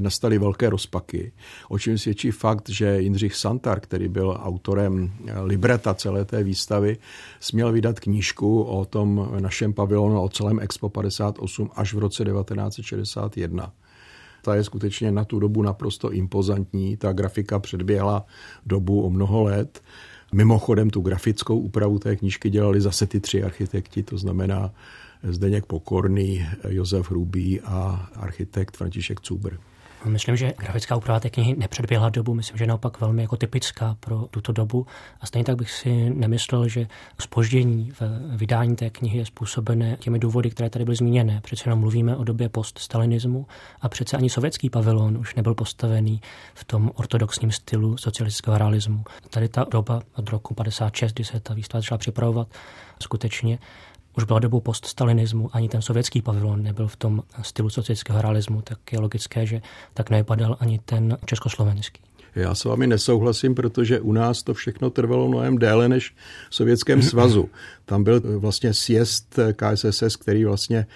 [0.00, 1.32] Nastaly velké rozpaky války.
[1.68, 5.12] O čem svědčí fakt, že Jindřich Santar, který byl autorem
[5.42, 6.98] libreta celé té výstavy,
[7.40, 13.72] směl vydat knížku o tom našem pavilonu, o celém Expo 58 až v roce 1961
[14.44, 16.96] ta je skutečně na tu dobu naprosto impozantní.
[16.96, 18.26] Ta grafika předběhla
[18.66, 19.82] dobu o mnoho let.
[20.32, 24.74] Mimochodem tu grafickou úpravu té knížky dělali zase ty tři architekti, to znamená
[25.22, 29.56] Zdeněk Pokorný, Josef Hrubý a architekt František Cubr.
[30.04, 34.26] Myslím, že grafická úprava té knihy nepředběhla dobu, myslím, že naopak velmi jako typická pro
[34.30, 34.86] tuto dobu.
[35.20, 36.86] A stejně tak bych si nemyslel, že
[37.20, 38.02] spoždění v
[38.36, 41.40] vydání té knihy je způsobené těmi důvody, které tady byly zmíněné.
[41.40, 43.46] Přece jenom mluvíme o době poststalinismu
[43.80, 46.20] a přece ani sovětský pavilon už nebyl postavený
[46.54, 49.04] v tom ortodoxním stylu socialistického realismu.
[49.30, 52.48] Tady ta doba od roku 56, kdy se ta výstava začala připravovat,
[53.02, 53.58] skutečně
[54.16, 58.92] už byla dobou poststalinismu, ani ten sovětský pavilon nebyl v tom stylu socialistického realismu, tak
[58.92, 59.62] je logické, že
[59.94, 62.00] tak nevypadal ani ten československý.
[62.34, 66.14] Já s vámi nesouhlasím, protože u nás to všechno trvalo mnohem déle než
[66.50, 67.48] v Sovětském svazu.
[67.84, 70.86] Tam byl vlastně sjezd KSSS, který vlastně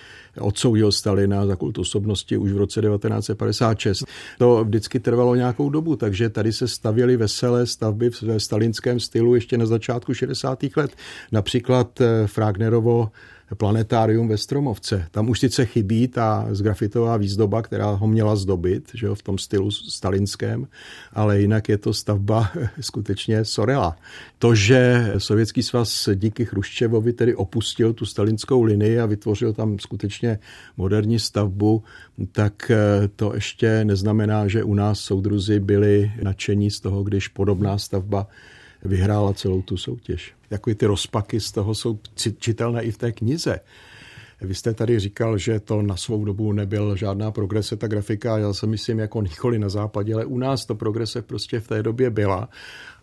[0.40, 4.04] odsoudil Stalina za kult osobnosti už v roce 1956.
[4.38, 9.58] To vždycky trvalo nějakou dobu, takže tady se stavěly veselé stavby ve stalinském stylu ještě
[9.58, 10.58] na začátku 60.
[10.76, 10.90] let.
[11.32, 13.10] Například eh, Fragnerovo
[13.54, 15.06] planetárium ve Stromovce.
[15.10, 19.38] Tam už sice chybí ta zgrafitová výzdoba, která ho měla zdobit, že jo, v tom
[19.38, 20.66] stylu stalinském,
[21.12, 23.96] ale jinak je to stavba skutečně Sorela.
[24.38, 30.38] To, že Sovětský svaz díky Chruščevovi tedy opustil tu stalinskou linii a vytvořil tam skutečně
[30.76, 31.82] moderní stavbu,
[32.32, 32.76] tak eh,
[33.16, 38.26] to ještě neznamená, že u nás soudruzi byli nadšení z toho, když podobná stavba
[38.86, 40.34] vyhrála celou tu soutěž.
[40.50, 41.98] Jako ty rozpaky z toho jsou
[42.38, 43.60] čitelné i v té knize.
[44.40, 48.52] Vy jste tady říkal, že to na svou dobu nebyl žádná progrese, ta grafika, já
[48.52, 52.10] si myslím, jako nikoli na západě, ale u nás to progrese prostě v té době
[52.10, 52.48] byla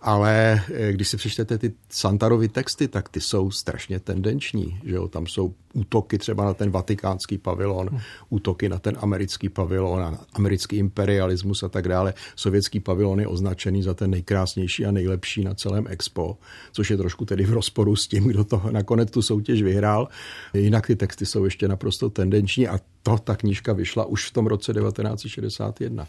[0.04, 4.80] ale eh, když si přečtete ty Santarovy texty, tak ty jsou strašně tendenční.
[4.86, 5.08] Že jo?
[5.08, 8.00] Tam jsou útoky třeba na ten vatikánský pavilon, hmm.
[8.30, 12.13] útoky na ten americký pavilon, na americký imperialismus a tak dále.
[12.36, 16.38] Sovětský pavilon je označený za ten nejkrásnější a nejlepší na celém expo,
[16.72, 20.08] což je trošku tedy v rozporu s tím, kdo to nakonec tu soutěž vyhrál.
[20.54, 24.48] Jinak ty texty jsou ještě naprosto tendenční a to ta knížka vyšla už v tom
[24.48, 26.08] roce 1961.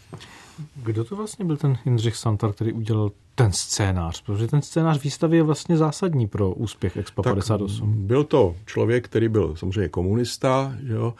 [0.75, 4.21] Kdo to vlastně byl ten Jindřich Santar, který udělal ten scénář?
[4.21, 7.93] Protože ten scénář výstavy je vlastně zásadní pro úspěch Expo tak 58.
[8.07, 11.13] Byl to člověk, který byl samozřejmě komunista, jo,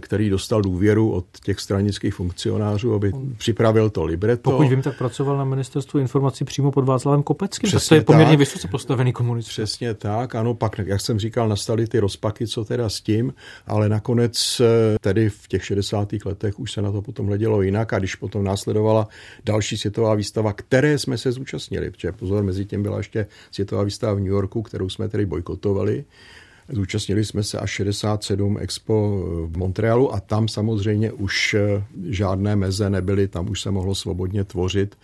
[0.00, 4.50] který dostal důvěru od těch stranických funkcionářů, aby připravil to libreto.
[4.50, 8.14] Pokud vím, tak pracoval na ministerstvu informací přímo pod Václavem Kopeckým, Přesně tak to je
[8.14, 8.38] poměrně tak.
[8.38, 9.50] vysoce postavený komunista.
[9.50, 13.34] Přesně tak, ano, pak, jak jsem říkal, nastaly ty rozpaky, co teda s tím,
[13.66, 16.08] ale nakonec eh, tedy v těch 60.
[16.24, 18.44] letech už se na to potom hledělo jinak a když potom
[18.80, 19.08] následovala
[19.44, 24.14] další světová výstava, které jsme se zúčastnili, protože pozor, mezi tím byla ještě světová výstava
[24.14, 26.04] v New Yorku, kterou jsme tedy bojkotovali,
[26.72, 32.90] Zúčastnili jsme se až 67 Expo v Montrealu a tam samozřejmě už eh, žádné meze
[32.90, 34.96] nebyly, tam už se mohlo svobodně tvořit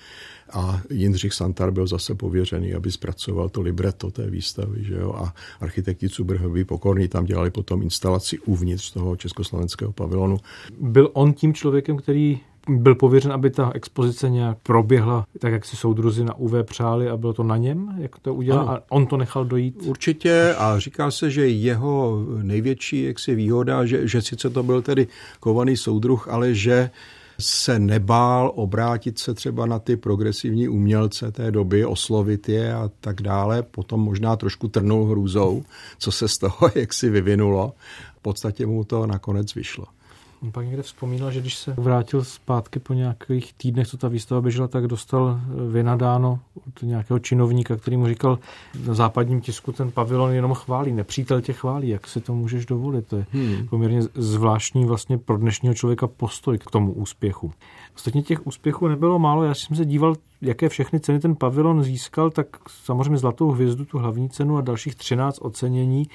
[0.53, 4.85] a Jindřich Santar byl zase pověřený, aby zpracoval to libreto té výstavy.
[4.85, 5.13] Že jo?
[5.13, 10.39] A architekti Cubrhovi Pokorný tam dělali potom instalaci uvnitř toho československého pavilonu.
[10.81, 15.77] Byl on tím člověkem, který byl pověřen, aby ta expozice nějak proběhla tak, jak si
[15.77, 18.73] soudruzi na UV přáli a bylo to na něm, jak to udělal ano.
[18.73, 19.83] a on to nechal dojít?
[19.83, 25.07] Určitě a říká se, že jeho největší jaksi výhoda, že, že sice to byl tedy
[25.41, 26.91] kovaný soudruh, ale že
[27.41, 33.23] se nebál obrátit se třeba na ty progresivní umělce té doby, oslovit je a tak
[33.23, 33.63] dále.
[33.63, 35.65] Potom možná trošku trnul hrůzou,
[35.99, 37.73] co se z toho jaksi vyvinulo.
[38.19, 39.85] V podstatě mu to nakonec vyšlo.
[40.47, 44.41] On pak někde vzpomínal, že když se vrátil zpátky po nějakých týdnech, co ta výstava
[44.41, 48.39] běžela, tak dostal vynadáno od nějakého činovníka, který mu říkal,
[48.87, 53.07] na západním tisku ten pavilon jenom chválí, nepřítel tě chválí, jak si to můžeš dovolit.
[53.07, 53.69] To je hmm.
[53.69, 57.53] poměrně zvláštní vlastně pro dnešního člověka postoj k tomu úspěchu.
[57.97, 59.45] Ostatně těch úspěchů nebylo málo.
[59.45, 63.99] Já jsem se díval, jaké všechny ceny ten pavilon získal, tak samozřejmě Zlatou hvězdu, tu
[63.99, 66.07] hlavní cenu a dalších 13 ocenění.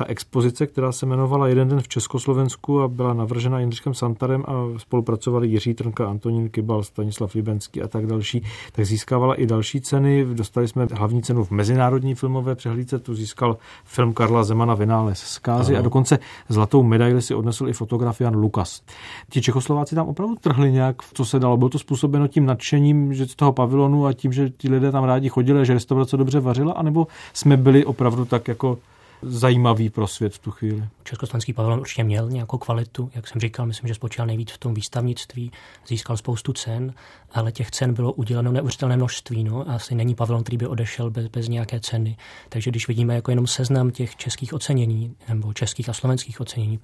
[0.00, 4.52] Ta expozice, která se jmenovala Jeden den v Československu a byla navržena Jindřichem Santarem a
[4.76, 10.26] spolupracovali Jiří Trnka, Antonín Kybal, Stanislav Libenský a tak další, tak získávala i další ceny.
[10.34, 15.76] Dostali jsme hlavní cenu v mezinárodní filmové přehlídce, tu získal film Karla Zemana Vynález zkázy
[15.76, 18.82] a dokonce zlatou medaili si odnesl i fotograf Jan Lukas.
[19.30, 21.56] Ti Čechoslováci tam opravdu trhli nějak, co se dalo.
[21.56, 25.04] Bylo to způsobeno tím nadšením, že z toho pavilonu a tím, že ti lidé tam
[25.04, 28.78] rádi chodili, že restaurace dobře vařila, anebo jsme byli opravdu tak jako
[29.22, 30.84] zajímavý pro svět v tu chvíli.
[31.04, 34.74] Československý pavilon určitě měl nějakou kvalitu, jak jsem říkal, myslím, že spočíval nejvíc v tom
[34.74, 35.52] výstavnictví,
[35.86, 36.94] získal spoustu cen,
[37.32, 39.44] ale těch cen bylo uděleno neuvěřitelné množství.
[39.44, 39.70] No.
[39.70, 42.16] Asi není pavilon, který by odešel bez, bez nějaké ceny.
[42.48, 46.80] Takže když vidíme jako jenom seznam těch českých ocenění, nebo českých a slovenských ocenění,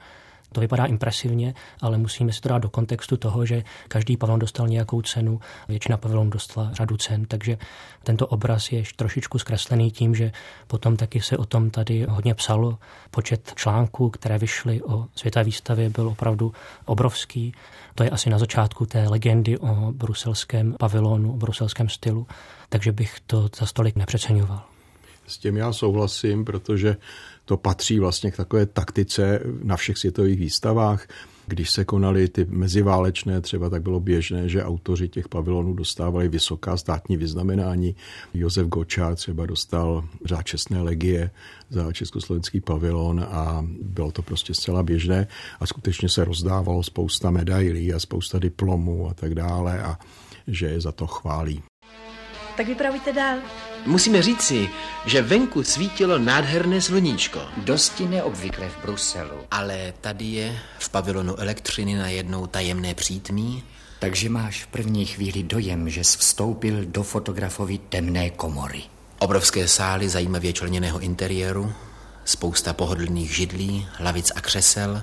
[0.57, 4.69] to vypadá impresivně, ale musíme si to dát do kontextu toho, že každý pavilon dostal
[4.69, 7.59] nějakou cenu, většina pavilonů dostala řadu cen, takže
[8.03, 10.33] tento obraz je trošičku zkreslený tím, že
[10.67, 12.79] potom taky se o tom tady hodně psalo.
[13.11, 16.53] Počet článků, které vyšly o světové výstavě, byl opravdu
[16.85, 17.55] obrovský.
[17.95, 22.27] To je asi na začátku té legendy o bruselském pavilonu, o bruselském stylu,
[22.69, 24.63] takže bych to za stolik nepřeceňoval.
[25.27, 26.97] S tím já souhlasím, protože
[27.47, 31.07] to patří vlastně k takové taktice na všech světových výstavách.
[31.49, 36.77] Když se konaly ty meziválečné třeba, tak bylo běžné, že autoři těch pavilonů dostávali vysoká
[36.77, 37.97] státní vyznamenání.
[38.35, 41.31] Josef Gočár třeba dostal řád čestné legie
[41.71, 45.27] za československý pavilon a bylo to prostě zcela běžné
[45.61, 49.99] a skutečně se rozdávalo spousta medailí a spousta diplomů a tak dále a
[50.47, 51.63] že je za to chválí.
[52.57, 53.39] Tak vypravíte dál.
[53.87, 54.69] Musíme říci,
[55.07, 57.41] že venku svítilo nádherné sluníčko.
[57.57, 59.37] Dosti neobvykle v Bruselu.
[59.51, 63.63] Ale tady je v pavilonu elektřiny najednou tajemné přítmí.
[63.99, 68.83] Takže máš v první chvíli dojem, že jsi vstoupil do fotografovy temné komory.
[69.19, 71.73] Obrovské sály zajímavě členěného interiéru,
[72.25, 75.03] spousta pohodlných židlí, lavic a křesel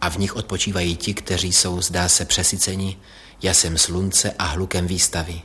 [0.00, 2.96] a v nich odpočívají ti, kteří jsou, zdá se, přesyceni
[3.42, 5.42] jasem slunce a hlukem výstavy.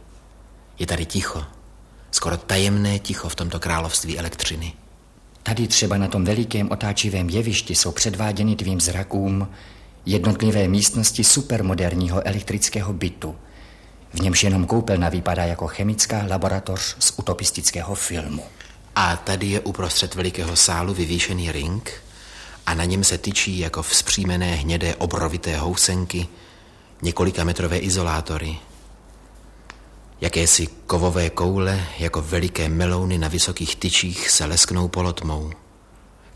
[0.80, 1.46] Je tady ticho,
[2.16, 4.74] skoro tajemné ticho v tomto království elektřiny.
[5.44, 9.48] Tady třeba na tom velikém otáčivém jevišti jsou předváděny tvým zrakům
[10.06, 13.36] jednotlivé místnosti supermoderního elektrického bytu.
[14.14, 18.44] V němž jenom koupelna vypadá jako chemická laboratoř z utopistického filmu.
[18.96, 21.92] A tady je uprostřed velikého sálu vyvýšený ring
[22.66, 26.28] a na něm se tyčí jako vzpřímené hnědé obrovité housenky
[27.02, 28.58] několika metrové izolátory,
[30.22, 35.52] Jakési kovové koule, jako veliké melouny na vysokých tyčích, se lesknou polotmou.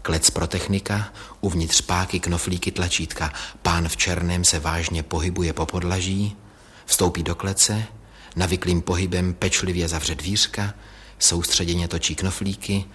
[0.02, 3.34] Klec pro technika, uvnitř páky, knoflíky, tlačítka.
[3.62, 6.36] Pán v černém se vážně pohybuje po podlaží,
[6.86, 7.84] vstoupí do klece,
[8.36, 10.74] navyklým pohybem pečlivě zavře dvířka,
[11.20, 12.86] soustředěně točí knoflíky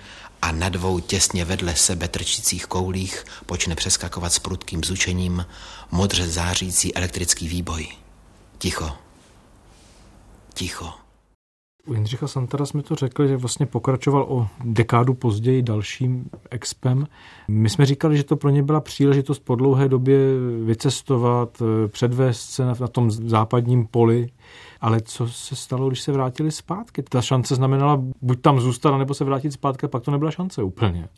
[0.42, 5.46] a na dvou těsně vedle sebe trčících koulích počne přeskakovat s prudkým zučením
[5.90, 7.86] modře zářící elektrický výboj.
[8.58, 9.03] Ticho
[10.54, 10.90] ticho.
[11.86, 17.06] U Jindřicha Santara jsme to řekli, že vlastně pokračoval o dekádu později dalším expem.
[17.48, 20.18] My jsme říkali, že to pro ně byla příležitost po dlouhé době
[20.64, 24.28] vycestovat, předvést se na tom západním poli
[24.84, 27.02] ale co se stalo, když se vrátili zpátky?
[27.02, 30.62] Ta šance znamenala buď tam zůstat, nebo se vrátit zpátky, a pak to nebyla šance
[30.62, 31.08] úplně.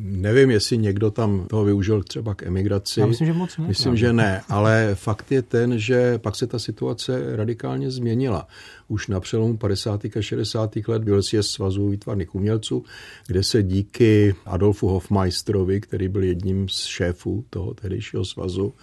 [0.00, 3.00] Nevím, jestli někdo tam toho využil třeba k emigraci.
[3.00, 3.68] Já myslím, že moc ne.
[3.68, 8.46] Myslím, že ne, ale fakt je ten, že pak se ta situace radikálně změnila.
[8.88, 10.04] Už na přelomu 50.
[10.04, 10.76] a 60.
[10.88, 12.84] let byl si svazu výtvarných umělců,
[13.26, 18.74] kde se díky Adolfu Hofmeisterovi, který byl jedním z šéfů toho tehdejšího svazu,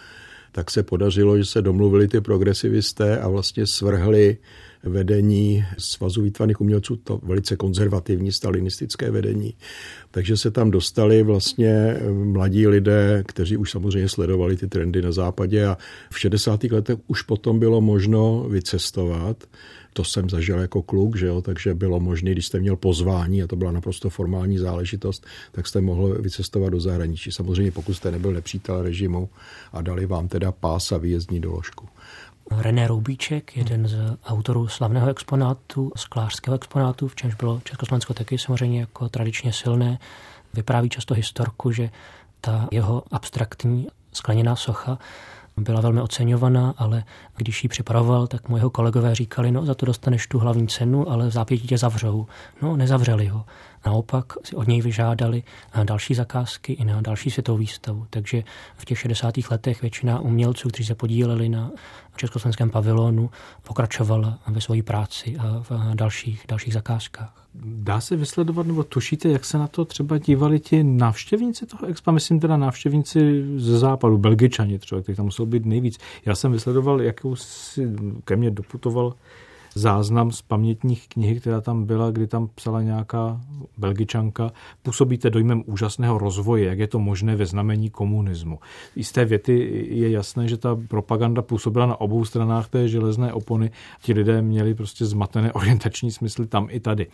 [0.55, 4.37] tak se podařilo, že se domluvili ty progresivisté a vlastně svrhli
[4.83, 9.53] vedení Svazu výtvarných umělců, to velice konzervativní stalinistické vedení.
[10.11, 15.65] Takže se tam dostali vlastně mladí lidé, kteří už samozřejmě sledovali ty trendy na západě
[15.65, 15.77] a
[16.11, 16.63] v 60.
[16.63, 19.43] letech už potom bylo možno vycestovat
[19.97, 23.47] to jsem zažil jako kluk, že jo, takže bylo možné, když jste měl pozvání, a
[23.47, 27.31] to byla naprosto formální záležitost, tak jste mohl vycestovat do zahraničí.
[27.31, 29.29] Samozřejmě pokud jste nebyl nepřítel režimu
[29.73, 31.87] a dali vám teda pás a výjezdní doložku.
[32.51, 38.79] René Roubíček, jeden z autorů slavného exponátu, sklářského exponátu, v čemž bylo Československo taky samozřejmě
[38.79, 39.99] jako tradičně silné,
[40.53, 41.89] vypráví často historku, že
[42.41, 44.99] ta jeho abstraktní skleněná socha
[45.57, 47.03] byla velmi oceňovaná, ale
[47.37, 51.27] když ji připravoval, tak moje kolegové říkali, no za to dostaneš tu hlavní cenu, ale
[51.27, 52.27] v zápětí tě zavřou.
[52.61, 53.45] No, nezavřeli ho.
[53.85, 55.43] Naopak si od něj vyžádali
[55.83, 58.07] další zakázky i na další světovou výstavu.
[58.09, 58.43] Takže
[58.77, 59.33] v těch 60.
[59.51, 61.71] letech většina umělců, kteří se podíleli na
[62.15, 63.29] československém pavilonu,
[63.63, 67.44] pokračovala ve své práci a v dalších, dalších zakázkách.
[67.63, 72.11] Dá se vysledovat, nebo tušíte, jak se na to třeba dívali ti návštěvníci toho expa?
[72.11, 75.97] Myslím teda návštěvníci ze západu, belgičani třeba, kteří tam musel být nejvíc.
[76.25, 77.89] Já jsem vysledoval, jakou si
[78.25, 79.13] ke mně doputoval
[79.75, 83.41] záznam z pamětních knihy, která tam byla, kdy tam psala nějaká
[83.77, 84.51] belgičanka,
[84.83, 88.59] působíte dojmem úžasného rozvoje, jak je to možné ve znamení komunismu.
[88.95, 93.33] I z té věty je jasné, že ta propaganda působila na obou stranách té železné
[93.33, 93.71] opony.
[94.01, 97.07] Ti lidé měli prostě zmatené orientační smysly tam i tady.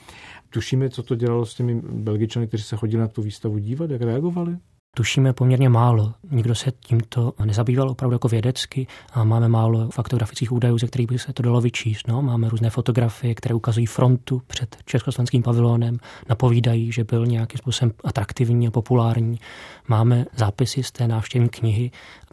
[0.49, 4.01] Tušíme, co to dělalo s těmi belgičany, kteří se chodili na tu výstavu dívat, jak
[4.01, 4.57] reagovali?
[4.95, 6.13] Tušíme poměrně málo.
[6.31, 11.19] Nikdo se tímto nezabýval opravdu jako vědecky a máme málo faktografických údajů, ze kterých by
[11.19, 12.07] se to dalo vyčíst.
[12.07, 15.97] No, máme různé fotografie, které ukazují frontu před československým pavilonem,
[16.29, 19.39] napovídají, že byl nějakým způsobem atraktivní a populární.
[19.87, 21.91] Máme zápisy z té návštěvní knihy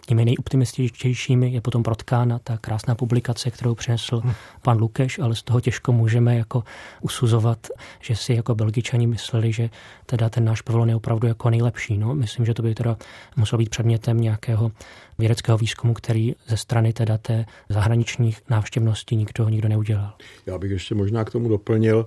[0.08, 4.32] Těmi nejoptimističtějšími je potom protkána ta krásná publikace, kterou přinesl hm.
[4.62, 6.64] pan Lukeš, ale z toho těžko můžeme jako
[7.00, 7.66] usuzovat,
[8.00, 9.70] že si jako belgičani mysleli, že
[10.06, 11.98] teda ten náš pavilon je opravdu jako nejlepší.
[11.98, 12.96] No, myslím, že to by teda
[13.36, 14.72] muselo být předmětem nějakého
[15.18, 20.12] vědeckého výzkumu, který ze strany teda té zahraničních návštěvnosti nikdo, nikdo neudělal.
[20.46, 22.06] Já bych ještě možná k tomu doplnil,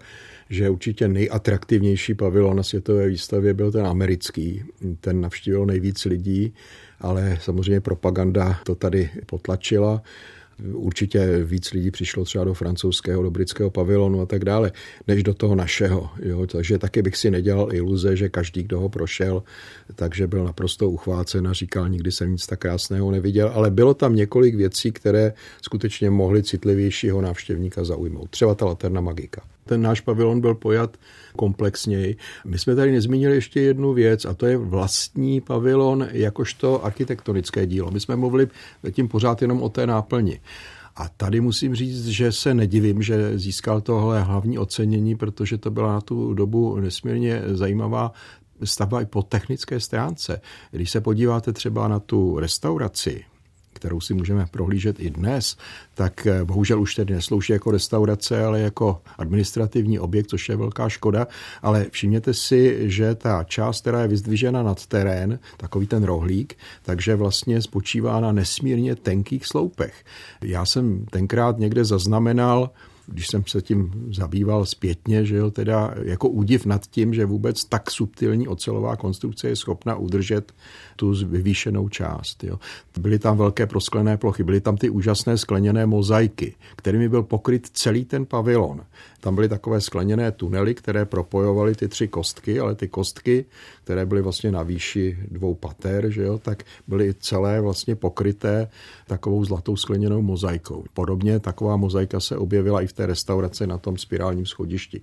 [0.49, 4.63] že určitě nejatraktivnější pavilon na světové výstavě byl ten americký.
[4.99, 6.53] Ten navštívil nejvíc lidí
[7.01, 10.01] ale samozřejmě propaganda to tady potlačila.
[10.73, 14.71] Určitě víc lidí přišlo třeba do francouzského, do britského pavilonu a tak dále,
[15.07, 16.09] než do toho našeho.
[16.23, 16.47] Jo.
[16.47, 19.43] Takže taky bych si nedělal iluze, že každý, kdo ho prošel,
[19.95, 23.51] takže byl naprosto uchvácen a říkal, nikdy jsem nic tak krásného neviděl.
[23.53, 28.29] Ale bylo tam několik věcí, které skutečně mohly citlivějšího návštěvníka zaujmout.
[28.29, 30.97] Třeba ta Laterna Magika ten náš pavilon byl pojat
[31.35, 32.15] komplexněji.
[32.45, 37.91] My jsme tady nezmínili ještě jednu věc a to je vlastní pavilon jakožto architektonické dílo.
[37.91, 38.47] My jsme mluvili
[38.83, 40.39] zatím pořád jenom o té náplni.
[40.95, 45.93] A tady musím říct, že se nedivím, že získal tohle hlavní ocenění, protože to byla
[45.93, 48.11] na tu dobu nesmírně zajímavá
[48.63, 50.41] stavba i po technické stránce.
[50.71, 53.23] Když se podíváte třeba na tu restauraci,
[53.81, 55.57] kterou si můžeme prohlížet i dnes,
[55.93, 60.89] tak eh, bohužel už tedy neslouží jako restaurace, ale jako administrativní objekt, což je velká
[60.89, 61.27] škoda.
[61.61, 67.15] Ale všimněte si, že ta část, která je vyzdvižena nad terén, takový ten rohlík, takže
[67.15, 70.05] vlastně spočívá na nesmírně tenkých sloupech.
[70.41, 72.69] Já jsem tenkrát někde zaznamenal
[73.11, 77.65] když jsem se tím zabýval zpětně, že jo, teda jako údiv nad tím, že vůbec
[77.65, 80.53] tak subtilní ocelová konstrukce je schopna udržet
[80.95, 82.43] tu vyvýšenou část.
[82.43, 82.59] Jo.
[82.99, 88.05] Byly tam velké prosklené plochy, byly tam ty úžasné skleněné mozaiky, kterými byl pokryt celý
[88.05, 88.81] ten pavilon.
[89.19, 93.45] Tam byly takové skleněné tunely, které propojovaly ty tři kostky, ale ty kostky,
[93.83, 98.69] které byly vlastně na výši dvou pater, že jo, tak byly celé vlastně pokryté
[99.07, 100.83] takovou zlatou skleněnou mozaikou.
[100.93, 105.01] Podobně taková mozaika se objevila i v té restauraci na tom spirálním schodišti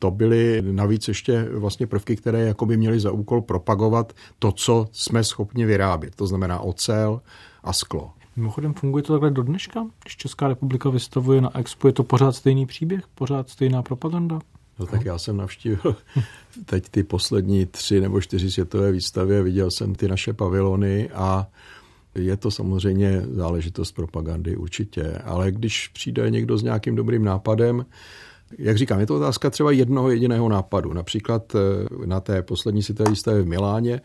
[0.00, 4.88] to byly navíc ještě vlastně prvky, které jako by měly za úkol propagovat to, co
[4.92, 6.14] jsme schopni vyrábět.
[6.14, 7.20] To znamená ocel
[7.62, 8.12] a sklo.
[8.36, 9.86] Mimochodem funguje to takhle do dneška?
[10.02, 13.04] Když Česká republika vystavuje na Expo, je to pořád stejný příběh?
[13.14, 14.40] Pořád stejná propaganda?
[14.78, 15.96] No tak já jsem navštívil
[16.64, 21.46] teď ty poslední tři nebo čtyři světové výstavy, viděl jsem ty naše pavilony a
[22.14, 27.84] je to samozřejmě záležitost propagandy určitě, ale když přijde někdo s nějakým dobrým nápadem,
[28.58, 30.92] jak říkám, je to otázka třeba jednoho jediného nápadu.
[30.92, 34.00] Například eh, na té poslední světové v Miláně,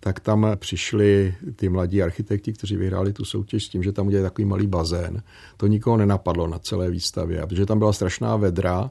[0.00, 4.26] tak tam přišli ty mladí architekti, kteří vyhráli tu soutěž s tím, že tam udělali
[4.30, 5.22] takový malý bazén.
[5.56, 8.90] To nikoho nenapadlo na celé výstavě, protože tam byla strašná vedra,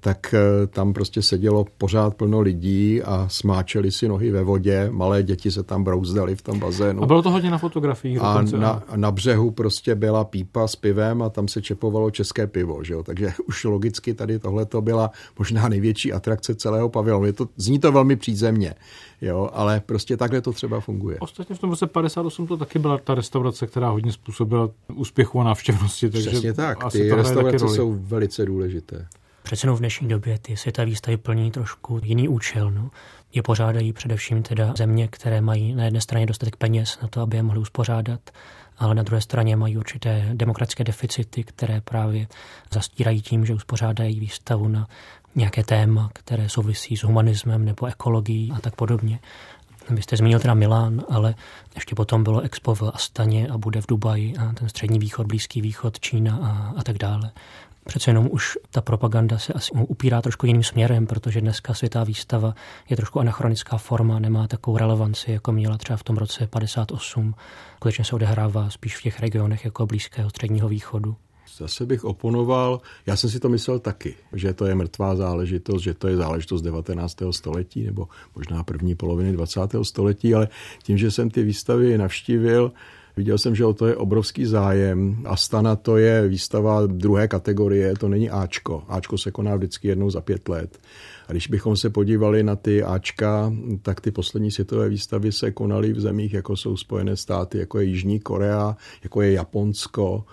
[0.00, 5.22] tak eh, tam prostě sedělo pořád plno lidí a smáčeli si nohy ve vodě, malé
[5.22, 7.02] děti se tam brouzdali v tom bazénu.
[7.02, 8.18] A bylo to hodně na fotografiích.
[8.22, 12.84] A na, na břehu prostě byla pípa s pivem a tam se čepovalo české pivo,
[12.84, 13.02] že jo?
[13.02, 17.26] takže už logicky tady tohle to byla možná největší atrakce celého pavilonu.
[17.26, 18.74] Je to, zní to velmi přízemně,
[19.20, 21.18] jo, ale prostě takhle to třeba funguje.
[21.20, 25.44] Ostatně v tom roce 58 to taky byla ta restaurace, která hodně způsobila úspěchu a
[25.44, 26.10] návštěvnosti.
[26.10, 29.06] Takže Přesně tak, ty restaurace jsou velice důležité.
[29.50, 32.70] Přece v dnešní době ty světové výstavy plní trošku jiný účel.
[32.70, 32.90] No.
[33.34, 37.36] Je pořádají především teda země, které mají na jedné straně dostatek peněz na to, aby
[37.36, 38.20] je mohly uspořádat,
[38.78, 42.26] ale na druhé straně mají určité demokratické deficity, které právě
[42.72, 44.86] zastírají tím, že uspořádají výstavu na
[45.34, 49.18] nějaké téma, které souvisí s humanismem nebo ekologií a tak podobně.
[49.90, 51.34] Vy jste zmínil teda Milán, ale
[51.74, 55.60] ještě potom bylo Expo v Astaně a bude v Dubaji a ten střední východ, Blízký
[55.60, 57.30] východ, Čína a, a tak dále.
[57.90, 62.54] Přece jenom už ta propaganda se asi upírá trošku jiným směrem, protože dneska světá výstava
[62.90, 67.34] je trošku anachronická forma, nemá takovou relevanci, jako měla třeba v tom roce 58.
[67.76, 71.16] Skutečně se odehrává spíš v těch regionech jako Blízkého středního východu.
[71.56, 75.94] Zase bych oponoval, já jsem si to myslel taky, že to je mrtvá záležitost, že
[75.94, 77.16] to je záležitost 19.
[77.30, 79.60] století nebo možná první poloviny 20.
[79.82, 80.48] století, ale
[80.82, 82.72] tím, že jsem ty výstavy navštívil,
[83.16, 85.22] Viděl jsem, že o to je obrovský zájem.
[85.24, 88.82] Astana to je výstava druhé kategorie, to není Ačko.
[88.88, 90.78] Ačko se koná vždycky jednou za pět let.
[91.28, 93.52] A když bychom se podívali na ty Ačka,
[93.82, 97.84] tak ty poslední světové výstavy se konaly v zemích, jako jsou Spojené státy, jako je
[97.84, 100.24] Jižní Korea, jako je Japonsko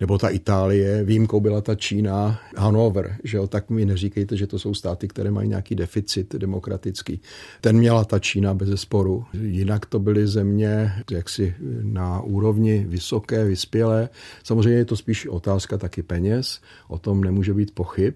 [0.00, 4.58] nebo ta Itálie, výjimkou byla ta Čína, Hanover, že jo, tak mi neříkejte, že to
[4.58, 7.20] jsou státy, které mají nějaký deficit demokratický.
[7.60, 9.24] Ten měla ta Čína bez sporu.
[9.32, 14.08] Jinak to byly země jaksi na úrovni vysoké, vyspělé.
[14.44, 18.14] Samozřejmě je to spíš otázka taky peněz, o tom nemůže být pochyb,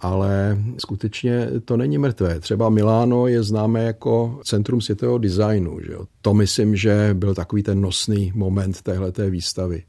[0.00, 2.40] ale skutečně to není mrtvé.
[2.40, 5.80] Třeba Miláno je známé jako centrum světového designu.
[5.86, 6.04] Že jo?
[6.22, 9.82] To myslím, že byl takový ten nosný moment téhleté výstavy.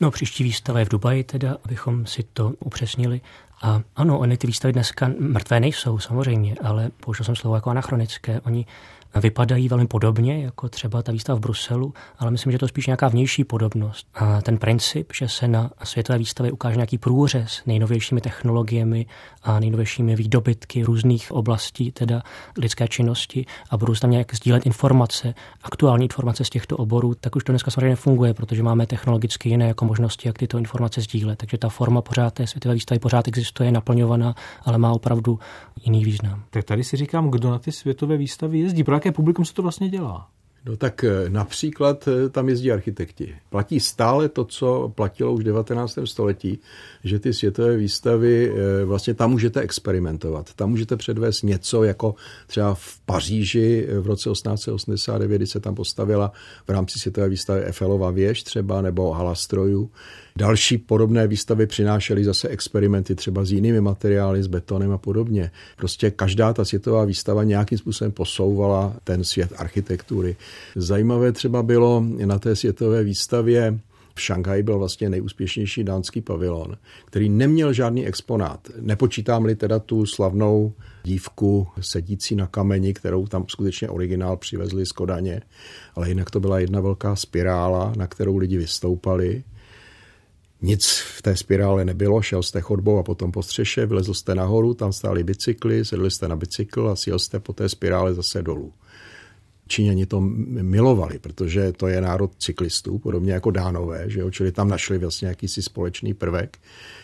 [0.00, 3.20] No, příští výstava je v Dubaji, teda, abychom si to upřesnili.
[3.62, 8.40] A ano, oni ty výstavy dneska mrtvé nejsou, samozřejmě, ale použil jsem slovo jako anachronické.
[8.40, 8.66] Oni
[9.14, 12.86] vypadají velmi podobně, jako třeba ta výstava v Bruselu, ale myslím, že to je spíš
[12.86, 14.06] nějaká vnější podobnost.
[14.14, 19.06] A ten princip, že se na světové výstavě ukáže nějaký průřez nejnovějšími technologiemi
[19.42, 22.22] a nejnovějšími výdobytky různých oblastí, teda
[22.58, 27.44] lidské činnosti a budou tam nějak sdílet informace, aktuální informace z těchto oborů, tak už
[27.44, 31.38] to dneska samozřejmě nefunguje, protože máme technologicky jiné jako možnosti, jak tyto informace sdílet.
[31.38, 34.34] Takže ta forma pořád té světové výstavy pořád existuje, naplňovaná,
[34.64, 35.38] ale má opravdu
[35.84, 36.42] jiný význam.
[36.50, 39.62] Tak tady si říkám, kdo na ty světové výstavy jezdí, pro jaké publikum se to
[39.62, 40.28] vlastně dělá?
[40.64, 43.34] No tak eh, například eh, tam jezdí architekti.
[43.50, 45.98] Platí stále to, co platilo už v 19.
[46.04, 46.60] století,
[47.04, 50.54] že ty světové výstavy, eh, vlastně tam můžete experimentovat.
[50.54, 52.14] Tam můžete předvést něco, jako
[52.46, 56.32] třeba v Paříži v roce 1889, kdy se tam postavila
[56.66, 59.90] v rámci světové výstavy Eiffelova věž třeba, nebo hala strojů.
[60.36, 65.50] Další podobné výstavy přinášely zase experimenty třeba s jinými materiály, s betonem a podobně.
[65.76, 70.36] Prostě každá ta světová výstava nějakým způsobem posouvala ten svět architektury.
[70.76, 73.78] Zajímavé třeba bylo na té světové výstavě
[74.14, 78.68] v Šanghaji byl vlastně nejúspěšnější dánský pavilon, který neměl žádný exponát.
[78.80, 80.72] Nepočítám-li teda tu slavnou
[81.04, 85.42] dívku sedící na kameni, kterou tam skutečně originál přivezli z Kodaně,
[85.94, 89.42] ale jinak to byla jedna velká spirála, na kterou lidi vystoupali
[90.62, 94.74] nic v té spirále nebylo, šel jste chodbou a potom po střeše, vylezl jste nahoru,
[94.74, 98.72] tam stály bicykly, sedli jste na bicykl a sjel jste po té spirále zase dolů.
[99.68, 104.30] Číňani to milovali, protože to je národ cyklistů, podobně jako dánové, že jo?
[104.30, 106.58] čili tam našli vlastně jakýsi společný prvek.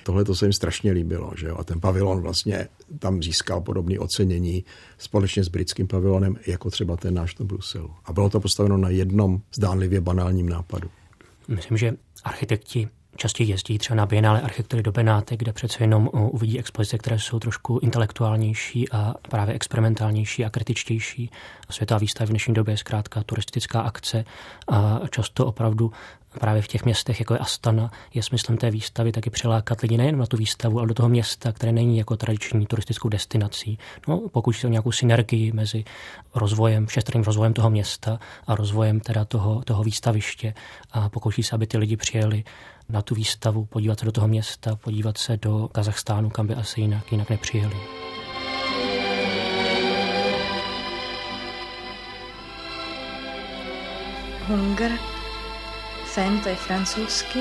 [0.05, 1.33] Tohle to se jim strašně líbilo.
[1.37, 1.57] Že jo?
[1.59, 4.65] A ten pavilon vlastně tam získal podobné ocenění
[4.99, 7.91] společně s britským pavilonem, jako třeba ten náš do Bruselu.
[8.05, 10.91] A bylo to postaveno na jednom zdánlivě banálním nápadu.
[11.49, 16.59] Myslím, že architekti častěji jezdí třeba na Biennále architektury do Benátek, kde přece jenom uvidí
[16.59, 21.31] expozice, které jsou trošku intelektuálnější a právě experimentálnější a kritičtější.
[21.71, 24.25] Světová výstava v dnešní době je zkrátka turistická akce
[24.69, 25.93] a často opravdu
[26.41, 30.19] právě v těch městech, jako je Astana, je smyslem té výstavy taky přilákat lidi nejen
[30.19, 33.79] na tu výstavu, ale do toho města, které není jako tradiční turistickou destinací.
[34.09, 35.85] No, pokud se o nějakou synergii mezi
[36.35, 40.55] rozvojem, všestrým rozvojem toho města a rozvojem teda toho, toho výstaviště
[40.93, 42.45] a pokouší se, aby ty lidi přijeli
[42.89, 46.81] na tu výstavu, podívat se do toho města, podívat se do Kazachstánu, kam by asi
[46.81, 47.77] jinak, jinak nepřijeli.
[54.49, 54.93] Hunger,
[56.05, 57.41] Fen to je francouzsky,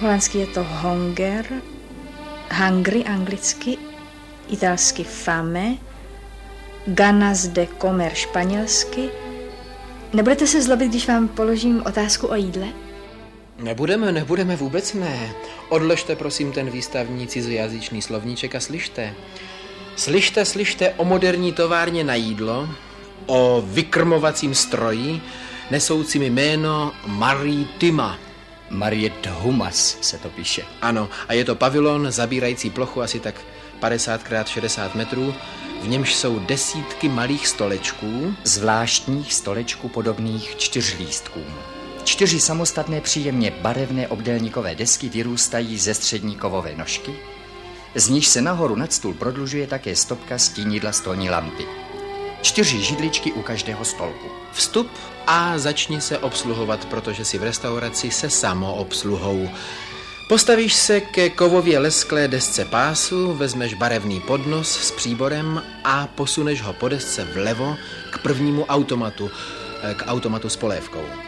[0.00, 1.44] holandsky je to Hunger,
[2.52, 3.78] hungry anglicky,
[4.48, 5.76] italsky fame,
[6.86, 9.08] ganas de comer španělsky.
[10.12, 12.87] Nebudete se zlobit, když vám položím otázku o jídle?
[13.58, 15.34] Nebudeme, nebudeme, vůbec ne.
[15.68, 19.14] Odložte prosím ten výstavní cizojazyčný slovníček a slyšte.
[19.96, 22.68] Slyšte, slyšte o moderní továrně na jídlo,
[23.26, 25.20] o vykrmovacím stroji,
[25.70, 28.18] nesoucím jméno Maritima.
[28.70, 30.62] Mariet Humas se to píše.
[30.82, 33.34] Ano, a je to pavilon zabírající plochu asi tak
[33.80, 35.34] 50 x 60 metrů,
[35.82, 38.34] v němž jsou desítky malých stolečků.
[38.44, 41.77] Zvláštních stolečků podobných čtyřlístkům.
[42.08, 47.14] Čtyři samostatné příjemně barevné obdélníkové desky vyrůstají ze střední kovové nožky,
[47.94, 51.66] z níž se nahoru nad stůl prodlužuje také stopka stínidla stolní lampy.
[52.42, 54.28] Čtyři židličky u každého stolku.
[54.52, 54.90] Vstup
[55.26, 59.48] a začni se obsluhovat, protože si v restauraci se samoobsluhou.
[60.28, 66.72] Postavíš se ke kovově lesklé desce pásu, vezmeš barevný podnos s příborem a posuneš ho
[66.72, 67.76] po desce vlevo
[68.10, 69.30] k prvnímu automatu,
[69.82, 71.27] eh, k automatu s polévkou.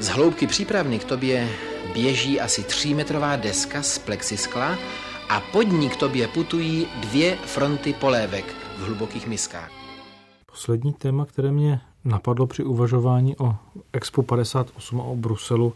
[0.00, 1.48] Z hloubky přípravny k tobě
[1.94, 4.78] běží asi třímetrová deska z plexiskla
[5.28, 8.44] a pod ní k tobě putují dvě fronty polévek
[8.78, 9.70] v hlubokých miskách.
[10.46, 13.56] Poslední téma, které mě napadlo při uvažování o
[13.92, 15.74] Expo 58 a o Bruselu,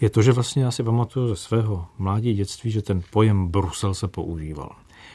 [0.00, 3.94] je to, že vlastně já si pamatuju ze svého mládí dětství, že ten pojem Brusel
[3.94, 4.70] se používal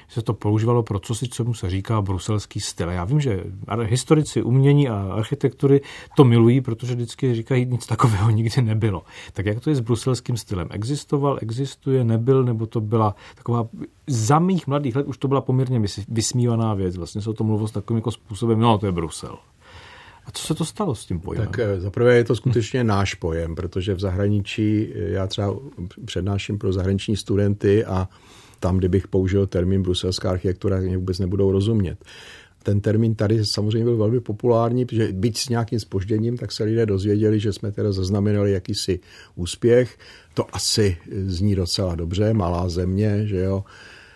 [0.07, 2.89] se to používalo pro co si, co mu se říká bruselský styl.
[2.89, 3.43] Já vím, že
[3.83, 5.81] historici umění a architektury
[6.15, 9.03] to milují, protože vždycky říkají, nic takového nikdy nebylo.
[9.33, 10.67] Tak jak to je s bruselským stylem?
[10.71, 13.67] Existoval, existuje, nebyl, nebo to byla taková,
[14.07, 16.97] za mých mladých let už to byla poměrně vysmívaná věc.
[16.97, 19.37] Vlastně se o tom mluvilo s takovým jako způsobem, no to je Brusel.
[20.25, 21.47] A co se to stalo s tím pojmem?
[21.47, 25.55] Tak eh, zaprvé je to skutečně náš pojem, protože v zahraničí, eh, já třeba
[26.05, 28.09] přednáším pro zahraniční studenty a
[28.59, 31.97] tam, kdybych použil termín bruselská architektura, mě vůbec nebudou rozumět.
[32.63, 36.85] Ten termín tady samozřejmě byl velmi populární, protože byť s nějakým spožděním, tak se lidé
[36.85, 38.99] dozvěděli, že jsme teda zaznamenali jakýsi
[39.35, 39.97] úspěch.
[40.33, 43.63] To asi zní docela dobře, malá země, že jo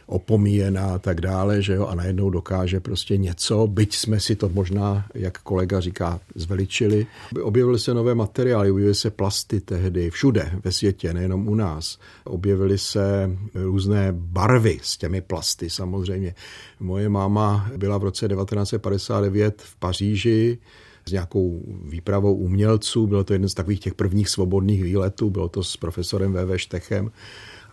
[0.09, 4.49] opomíjená a tak dále, že jo, a najednou dokáže prostě něco, byť jsme si to
[4.49, 7.07] možná, jak kolega říká, zveličili.
[7.41, 11.99] Objevily se nové materiály, objevily se plasty tehdy, všude ve světě, nejenom u nás.
[12.23, 16.35] Objevily se různé barvy s těmi plasty samozřejmě.
[16.79, 20.57] Moje máma byla v roce 1959 v Paříži,
[21.05, 23.07] s nějakou výpravou umělců.
[23.07, 26.59] Bylo to jeden z takových těch prvních svobodných výletů, bylo to s profesorem V.V.
[26.59, 27.11] Štechem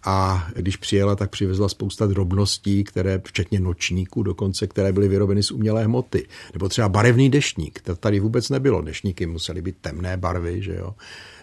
[0.07, 5.51] a když přijela, tak přivezla spousta drobností, které, včetně nočníků dokonce, které byly vyrobeny z
[5.51, 6.27] umělé hmoty.
[6.53, 8.83] Nebo třeba barevný deštník, to tady vůbec nebylo.
[8.83, 10.95] Deštníky musely být temné barvy, že jo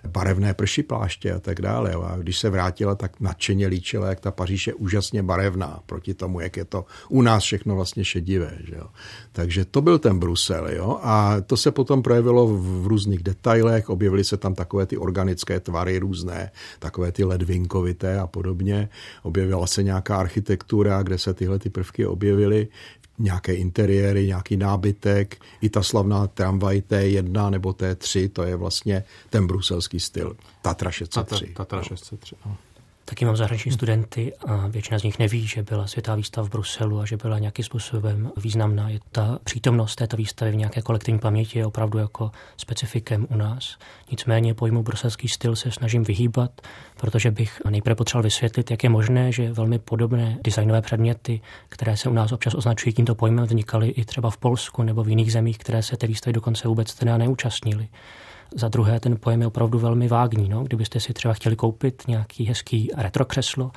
[0.07, 1.93] barevné prši pláště a tak dále.
[1.93, 6.39] A když se vrátila, tak nadšeně líčila, jak ta Paříž je úžasně barevná proti tomu,
[6.39, 8.57] jak je to u nás všechno vlastně šedivé.
[8.63, 8.87] Že jo.
[9.31, 10.67] Takže to byl ten Brusel.
[10.69, 10.99] Jo?
[11.03, 15.99] A to se potom projevilo v různých detailech, objevily se tam takové ty organické tvary
[15.99, 18.89] různé, takové ty ledvinkovité a podobně.
[19.23, 22.67] Objevila se nějaká architektura, kde se tyhle ty prvky objevily
[23.19, 29.47] nějaké interiéry, nějaký nábytek, i ta slavná tramvaj T1 nebo T3, to je vlastně ten
[29.47, 30.35] bruselský styl.
[30.61, 31.53] Tatra 603.
[31.53, 32.57] Tatra 603, no.
[33.05, 36.99] Taky mám zahraniční studenty a většina z nich neví, že byla světová výstava v Bruselu
[36.99, 38.89] a že byla nějakým způsobem významná.
[38.89, 43.77] Je ta přítomnost této výstavy v nějaké kolektivní paměti je opravdu jako specifikem u nás.
[44.11, 46.61] Nicméně pojmu bruselský styl se snažím vyhýbat,
[46.97, 52.09] protože bych nejprve potřeboval vysvětlit, jak je možné, že velmi podobné designové předměty, které se
[52.09, 55.57] u nás občas označují tímto pojmem, vznikaly i třeba v Polsku nebo v jiných zemích,
[55.57, 57.87] které se té výstavy dokonce vůbec teda neúčastnili.
[58.55, 60.49] Za druhé, ten pojem je opravdu velmi vágní.
[60.49, 60.63] No?
[60.63, 63.71] Kdybyste si třeba chtěli koupit nějaký hezký retrokřeslo,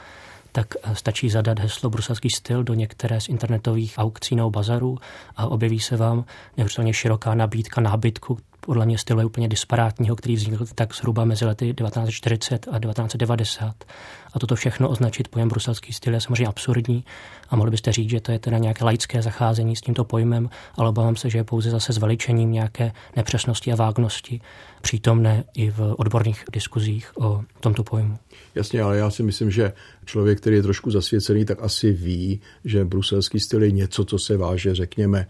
[0.53, 4.99] tak eh, stačí zadat heslo bruselský styl do některé z internetových aukcí nebo bazarů
[5.37, 6.25] a objeví se vám
[6.57, 11.45] neuvěřitelně široká nabídka nábytku, podle mě stylu je úplně disparátního, který vznikl tak zhruba mezi
[11.45, 13.85] lety 1940 a 1990.
[14.33, 17.05] A toto všechno označit pojem bruselský styl je samozřejmě absurdní
[17.49, 20.89] a mohli byste říct, že to je teda nějaké laické zacházení s tímto pojmem, ale
[20.89, 24.41] obávám se, že je pouze zase zveličením nějaké nepřesnosti a vágnosti
[24.83, 28.19] přítomné i v odborných diskuzích o tomto pojmu.
[28.55, 29.73] Jasně, ale já si myslím, že
[30.05, 34.37] člověk, který je trošku zasvěcený, tak asi ví, že bruselský styl je něco, co se
[34.37, 35.27] váže, řekněme,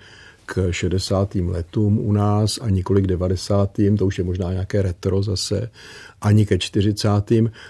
[0.46, 1.34] k 60.
[1.34, 3.70] letům u nás a několik k 90.
[3.98, 5.70] to už je možná nějaké retro zase,
[6.20, 7.08] ani ke 40.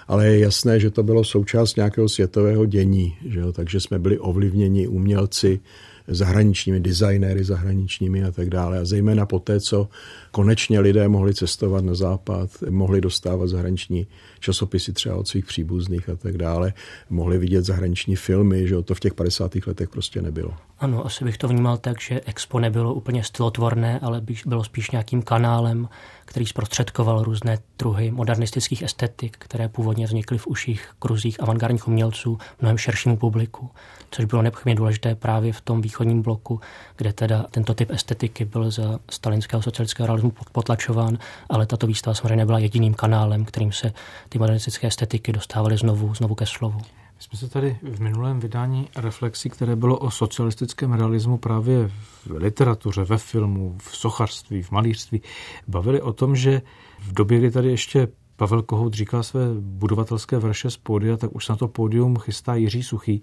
[0.07, 3.51] ale je jasné, že to bylo součást nějakého světového dění, že jo?
[3.51, 5.59] takže jsme byli ovlivněni umělci,
[6.07, 8.79] zahraničními designéry, zahraničními a tak dále.
[8.79, 9.89] A zejména po té, co
[10.31, 14.07] konečně lidé mohli cestovat na západ, mohli dostávat zahraniční
[14.39, 16.73] časopisy třeba od svých příbuzných a tak dále,
[17.09, 19.55] mohli vidět zahraniční filmy, že to v těch 50.
[19.67, 20.53] letech prostě nebylo.
[20.79, 25.21] Ano, asi bych to vnímal tak, že Expo nebylo úplně stylotvorné, ale bylo spíš nějakým
[25.21, 25.87] kanálem,
[26.27, 32.77] který zprostředkoval různé druhy modernistických estetik, které původně vznikly v uších kruzích avantgardních umělců mnohem
[32.77, 33.69] širšímu publiku,
[34.11, 36.61] což bylo nepochybně důležité právě v tom východním bloku,
[36.97, 41.17] kde teda tento typ estetiky byl za stalinského socialistického realismu potlačován,
[41.49, 43.93] ale tato výstava samozřejmě nebyla jediným kanálem, kterým se
[44.29, 46.79] ty modernistické estetiky dostávaly znovu, znovu ke slovu.
[47.17, 52.27] My jsme se tady v minulém vydání reflexí, které bylo o socialistickém realismu právě v
[52.31, 55.21] literatuře, ve filmu, v sochařství, v malířství,
[55.67, 56.61] bavili o tom, že
[56.99, 61.45] v době, kdy tady ještě Pavel Kohout říkal své budovatelské verše z pódia, tak už
[61.45, 63.21] se na to pódium chystá Jiří Suchý.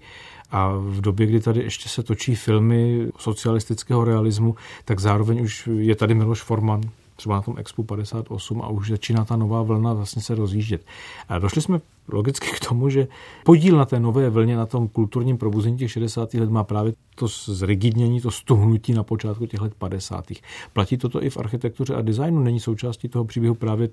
[0.51, 5.95] A v době, kdy tady ještě se točí filmy socialistického realismu, tak zároveň už je
[5.95, 6.81] tady Miloš Forman,
[7.15, 10.85] třeba na tom Expo 58 a už začíná ta nová vlna vlastně se rozjíždět.
[11.29, 13.07] A došli jsme logicky k tomu, že
[13.43, 16.33] podíl na té nové vlně, na tom kulturním probuzení těch 60.
[16.33, 20.25] let má právě to zrigidnění, to stuhnutí na počátku těch let 50.
[20.73, 22.43] Platí toto i v architektuře a designu?
[22.43, 23.89] Není součástí toho příběhu právě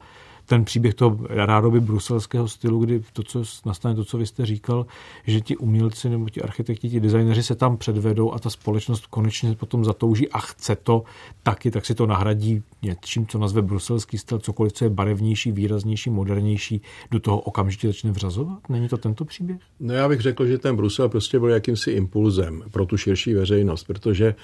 [0.46, 4.86] ten příběh toho rádoby bruselského stylu, kdy to, co nastane, to, co vy jste říkal,
[5.26, 9.54] že ti umělci nebo ti architekti, ti designeři se tam předvedou a ta společnost konečně
[9.54, 11.02] potom zatouží a chce to
[11.42, 16.10] taky, tak si to nahradí něčím, co nazve bruselský styl, cokoliv, co je barevnější, výraznější,
[16.10, 18.59] modernější, do toho okamžitě začne vřazovat?
[18.68, 19.59] Není to tento příběh?
[19.80, 23.84] No já bych řekl, že ten Brusel prostě byl jakýmsi impulzem pro tu širší veřejnost,
[23.84, 24.34] protože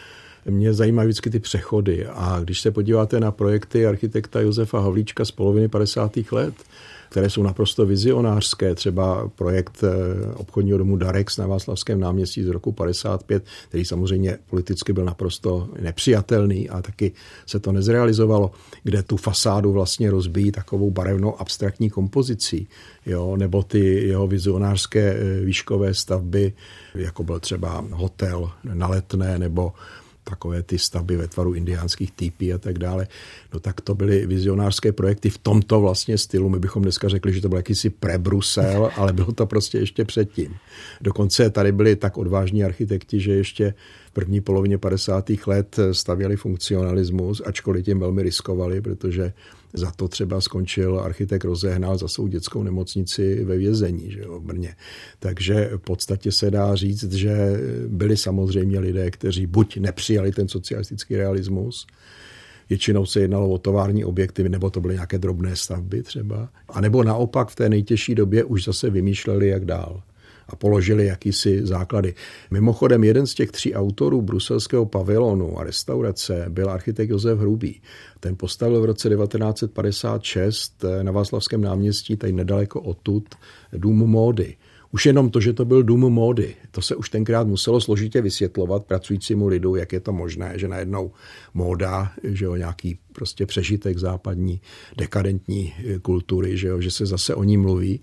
[0.46, 5.30] mě zajímají vždycky ty přechody a když se podíváte na projekty architekta Josefa Havlíčka z
[5.30, 6.16] poloviny 50.
[6.32, 6.54] let,
[7.08, 8.74] které jsou naprosto vizionářské.
[8.74, 14.92] Třeba projekt eh, obchodního domu Darex na Václavském náměstí z roku 55, který samozřejmě politicky
[14.92, 17.12] byl naprosto nepřijatelný a taky
[17.46, 18.50] se to nezrealizovalo,
[18.82, 22.68] kde tu fasádu vlastně rozbíjí takovou barevnou abstraktní kompozicí,
[23.06, 26.52] jo, nebo ty jeho vizionářské eh, výškové stavby,
[26.94, 29.72] jako byl třeba hotel na letné nebo
[30.28, 33.08] takové ty stavby ve tvaru indiánských týpí a tak dále,
[33.54, 36.48] no tak to byly vizionářské projekty v tomto vlastně stylu.
[36.48, 40.56] My bychom dneska řekli, že to byl jakýsi pre-Brusel, ale bylo to prostě ještě předtím.
[41.00, 43.74] Dokonce tady byli tak odvážní architekti, že ještě
[44.06, 45.30] v první polovině 50.
[45.46, 49.32] let stavěli funkcionalismus, ačkoliv tím velmi riskovali, protože
[49.72, 54.42] za to třeba skončil architekt rozehnal za svou dětskou nemocnici ve vězení že jo, v
[54.42, 54.76] Brně.
[55.18, 61.16] Takže v podstatě se dá říct, že byli samozřejmě lidé, kteří buď nepřijali ten socialistický
[61.16, 61.86] realismus,
[62.68, 66.48] Většinou se jednalo o tovární objekty, nebo to byly nějaké drobné stavby třeba.
[66.68, 70.02] A nebo naopak v té nejtěžší době už zase vymýšleli, jak dál
[70.48, 72.14] a položili jakýsi základy.
[72.50, 77.80] Mimochodem, jeden z těch tří autorů bruselského pavilonu a restaurace byl architekt Josef Hrubý.
[78.20, 83.24] Ten postavil v roce 1956 na Václavském náměstí, tady nedaleko odtud,
[83.72, 84.56] dům módy.
[84.92, 88.84] Už jenom to, že to byl dům módy, to se už tenkrát muselo složitě vysvětlovat
[88.84, 91.12] pracujícímu lidu, jak je to možné, že najednou
[91.54, 94.60] móda, že jo, nějaký prostě přežitek západní
[94.96, 98.00] dekadentní kultury, že, jo, že se zase o ní mluví.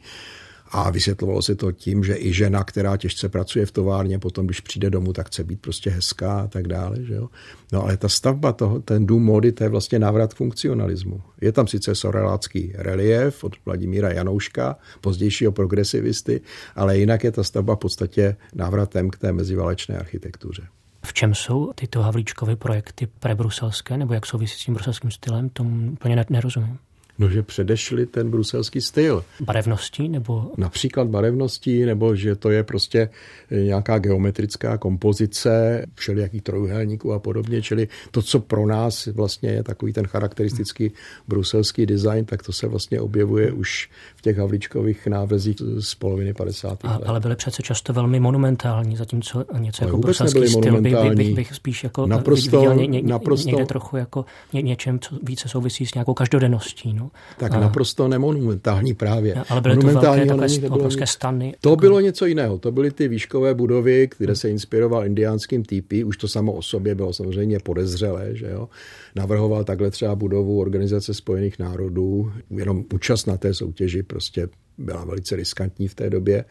[0.72, 4.60] A vysvětlovalo se to tím, že i žena, která těžce pracuje v továrně, potom, když
[4.60, 7.04] přijde domů, tak chce být prostě hezká a tak dále.
[7.04, 7.30] Že jo?
[7.72, 11.22] No ale ta stavba, toho, ten dům módy, to je vlastně návrat funkcionalismu.
[11.42, 16.42] Je tam sice sorelácký relief od Vladimíra Janouška, pozdějšího progresivisty,
[16.76, 20.68] ale jinak je ta stavba v podstatě návratem k té meziválečné architektuře.
[21.06, 25.92] V čem jsou tyto Havlíčkovy projekty prebruselské, nebo jak souvisí s tím bruselským stylem, tomu
[25.92, 26.80] úplně nerozumím.
[27.20, 29.24] No, že předešli ten bruselský styl.
[29.40, 30.52] Barevností nebo?
[30.58, 33.10] Například barevností, nebo že to je prostě
[33.52, 37.62] nějaká geometrická kompozice všelijakých trojuhelníků a podobně.
[37.62, 40.92] Čili to, co pro nás vlastně je takový ten charakteristický
[41.28, 46.86] bruselský design, tak to se vlastně objevuje už v těch havličkových návrzích z poloviny 50.
[46.86, 47.04] A, let.
[47.06, 51.36] Ale byly přece často velmi monumentální, zatímco něco ale jako bruselský styl bych, bych, bych,
[51.36, 55.50] bych spíš jako naprosto, viděl ně, ně, naprosto, někde trochu jako ně, něčem, co více
[55.50, 56.94] souvisí s nějakou každodenností.
[56.94, 57.05] No.
[57.38, 59.36] Tak a, naprosto nemonumentální právě.
[59.50, 61.56] Ale byly to velké takové obrovské stany.
[61.62, 62.58] To bylo něco jiného.
[62.60, 65.94] To byly ty výškové budovy, které se inspiroval indiánským TP.
[66.06, 68.70] Už to samo o sobě bylo samozřejmě podezřelé, že jo.
[69.16, 72.32] Navrhoval takhle třeba budovu Organizace spojených národů.
[72.50, 74.48] Jenom účast na té soutěži prostě
[74.78, 76.46] byla velice riskantní v té době.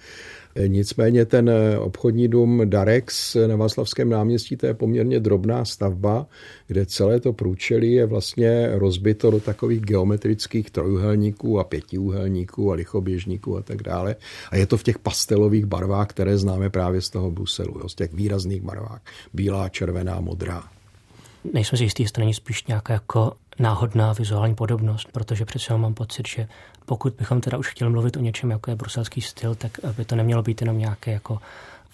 [0.66, 6.26] Nicméně ten obchodní dům Darex na Václavském náměstí, to je poměrně drobná stavba,
[6.66, 13.56] kde celé to průčelí je vlastně rozbito do takových geometrických trojuhelníků a pětiúhelníků a lichoběžníků
[13.56, 14.16] a tak dále.
[14.50, 17.94] A je to v těch pastelových barvách, které známe právě z toho Bruselu, jo, z
[17.94, 19.00] těch výrazných barvách.
[19.34, 20.64] Bílá, červená, modrá.
[21.52, 26.28] Nejsem si jistý, jestli není spíš nějaká jako náhodná vizuální podobnost, protože přece mám pocit,
[26.28, 26.48] že
[26.86, 30.16] pokud bychom teda už chtěli mluvit o něčem, jako je bruselský styl, tak by to
[30.16, 31.38] nemělo být jenom nějaké jako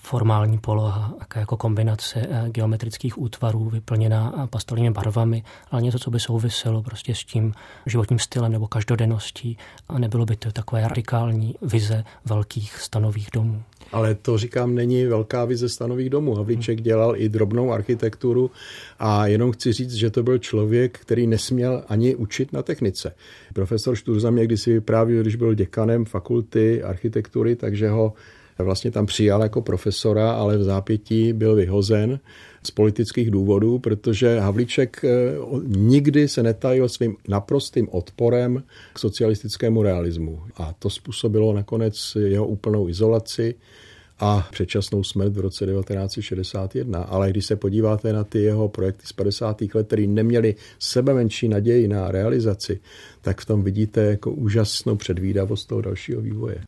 [0.02, 6.20] formální poloha, jako kombinace eh, geometrických útvarů vyplněná eh, pastelnými barvami, ale něco, co by
[6.20, 7.52] souviselo prostě s tím
[7.86, 9.56] životním stylem nebo každodenností
[9.88, 13.62] a nebylo by to takové radikální vize velkých stanových domů.
[13.92, 16.34] Ale to říkám, není velká vize stanových domů.
[16.34, 18.50] Havlíček dělal i drobnou architekturu
[18.98, 23.14] a jenom chci říct, že to byl člověk, který nesměl ani učit na technice.
[23.52, 28.12] Profesor Šturza mě kdysi vyprávěl, když byl děkanem fakulty architektury, takže ho
[28.62, 32.20] vlastně tam přijal jako profesora, ale v zápětí byl vyhozen
[32.62, 35.08] z politických důvodů, protože Havlíček eh,
[35.66, 40.42] nikdy se netajil svým naprostým odporem k socialistickému realismu.
[40.56, 43.54] A to způsobilo nakonec jeho úplnou izolaci
[44.20, 47.02] a předčasnou smrt v roce 1961.
[47.02, 49.62] Ale když se podíváte na ty jeho projekty z 50.
[49.74, 52.80] let, které neměly sebe menší naději na realizaci,
[53.20, 56.58] tak v tom vidíte jako úžasnou předvídavost toho dalšího vývoje.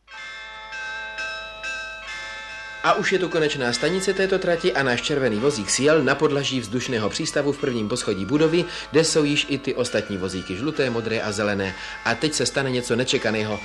[2.83, 6.59] A už je tu konečná stanice této trati a náš červený vozík sjel na podlaží
[6.59, 11.21] vzdušného přístavu v prvním poschodí budovy, kde jsou již i ty ostatní vozíky žluté, modré
[11.21, 11.75] a zelené.
[12.05, 13.59] A teď se stane něco nečekaného.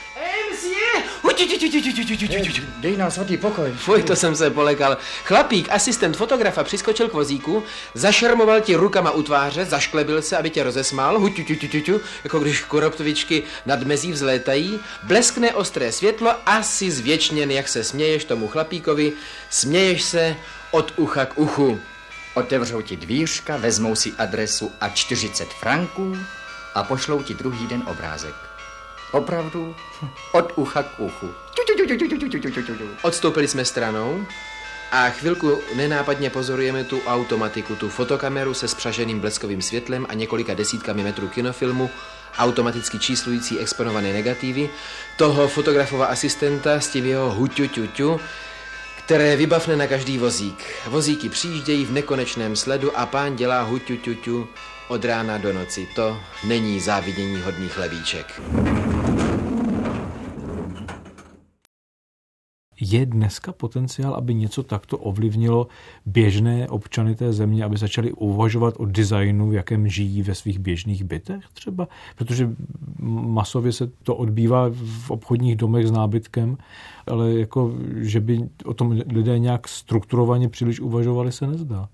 [2.80, 3.72] Dej nám svatý pokoj.
[3.76, 4.96] Fuj, to jsem se polekal.
[5.24, 7.62] Chlapík, asistent fotografa, přiskočil k vozíku,
[7.94, 11.22] zašermoval ti rukama u tváře, zašklebil se, aby tě rozesmál,
[12.24, 18.24] jako když kuroptvičky nad mezí vzlétají, bleskne ostré světlo a si zvěčněn, jak se směješ
[18.24, 19.12] tomu chlapíkovi,
[19.50, 20.36] směješ se
[20.70, 21.80] od ucha k uchu.
[22.34, 26.16] Otevřou ti dvířka, vezmou si adresu a 40 franků
[26.74, 28.47] a pošlou ti druhý den obrázek.
[29.12, 29.74] Opravdu
[30.32, 31.28] od ucha k uchu.
[33.02, 34.26] Odstoupili jsme stranou
[34.92, 41.02] a chvilku nenápadně pozorujeme tu automatiku, tu fotokameru se spřaženým bleskovým světlem a několika desítkami
[41.02, 41.90] metrů kinofilmu,
[42.38, 44.70] automaticky číslující exponované negativy,
[45.16, 48.20] toho fotografova asistenta s tím jeho huťuťuťu,
[48.98, 50.64] které vybavne na každý vozík.
[50.86, 54.48] Vozíky přijíždějí v nekonečném sledu a pán dělá huťuťuťu
[54.88, 55.88] od rána do noci.
[55.94, 58.40] To není závidění hodný chlebíček.
[62.80, 65.66] Je dneska potenciál, aby něco takto ovlivnilo
[66.06, 71.04] běžné občany té země, aby začali uvažovat o designu, v jakém žijí ve svých běžných
[71.04, 71.88] bytech třeba?
[72.16, 72.50] Protože
[73.00, 76.56] masově se to odbývá v obchodních domech s nábytkem,
[77.06, 81.88] ale jako, že by o tom lidé nějak strukturovaně příliš uvažovali, se nezdá.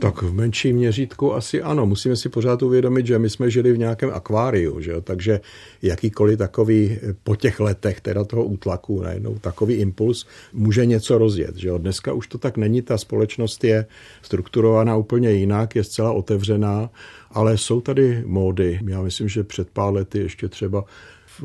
[0.00, 1.86] Tak v menším měřítku asi ano.
[1.86, 5.00] Musíme si pořád uvědomit, že my jsme žili v nějakém akváriu, že jo?
[5.00, 5.40] takže
[5.82, 11.56] jakýkoliv takový po těch letech teda toho útlaku najednou takový impuls může něco rozjet.
[11.56, 11.78] Že jo?
[11.78, 13.86] Dneska už to tak není, ta společnost je
[14.22, 16.90] strukturovaná úplně jinak, je zcela otevřená,
[17.30, 18.80] ale jsou tady módy.
[18.86, 20.84] Já myslím, že před pár lety ještě třeba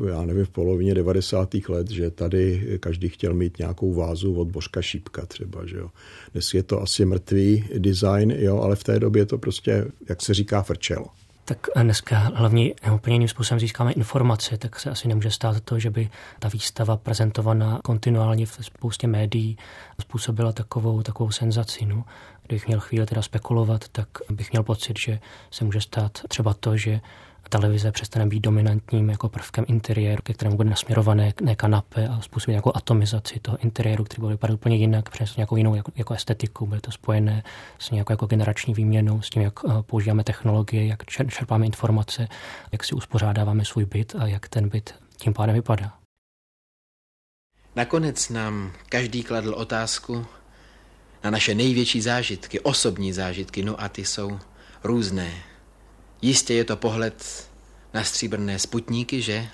[0.08, 1.54] já nevím, v polovině 90.
[1.68, 5.88] let, že tady každý chtěl mít nějakou vázu od Božka Šípka třeba, že jo.
[6.32, 10.34] Dnes je to asi mrtvý design, jo, ale v té době to prostě, jak se
[10.34, 11.06] říká, frčelo.
[11.44, 15.90] Tak dneska hlavně úplně jiným způsobem získáme informace, tak se asi nemůže stát to, že
[15.90, 19.58] by ta výstava prezentovaná kontinuálně v spoustě médií
[20.00, 21.86] způsobila takovou, takovou senzaci.
[21.86, 22.04] No.
[22.46, 25.18] Kdybych měl chvíli teda spekulovat, tak bych měl pocit, že
[25.50, 27.00] se může stát třeba to, že
[27.48, 32.52] televize přestane být dominantním jako prvkem interiéru, ke kterému bude nasměrované ne kanapy a způsobit
[32.52, 36.66] nějakou atomizaci toho interiéru, který bude vypadat úplně jinak, přinést nějakou jinou jako, jako estetiku,
[36.66, 37.42] bude to spojené
[37.78, 42.28] s nějakou jako generační výměnou, s tím, jak eh, používáme technologie, jak čerpáme informace,
[42.72, 45.92] jak si uspořádáváme svůj byt a jak ten byt tím pádem vypadá.
[47.76, 50.26] Nakonec nám každý kladl otázku
[51.24, 54.38] na naše největší zážitky, osobní zážitky, no a ty jsou
[54.84, 55.32] různé.
[56.26, 57.48] Jistě je to pohled
[57.94, 59.46] na stříbrné sputníky, že?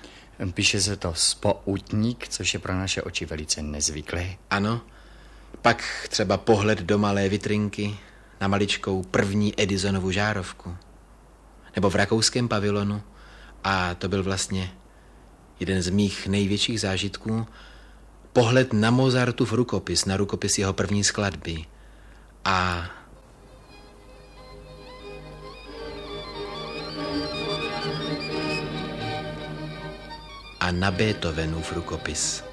[0.55, 4.27] Píše se to spoutník, což je pro naše oči velice nezvyklé.
[4.51, 4.81] Ano.
[5.63, 7.97] Pak třeba pohled do malé vitrinky
[8.41, 10.77] na maličkou první Edisonovu žárovku.
[11.77, 13.03] Nebo v rakouském pavilonu.
[13.65, 14.73] A to byl vlastně
[15.61, 17.47] jeden z mých největších zážitků.
[18.33, 21.65] Pohled na Mozartův rukopis, na rukopis jeho první skladby.
[22.45, 22.89] A
[30.63, 32.45] a na Beethovenův rukopis.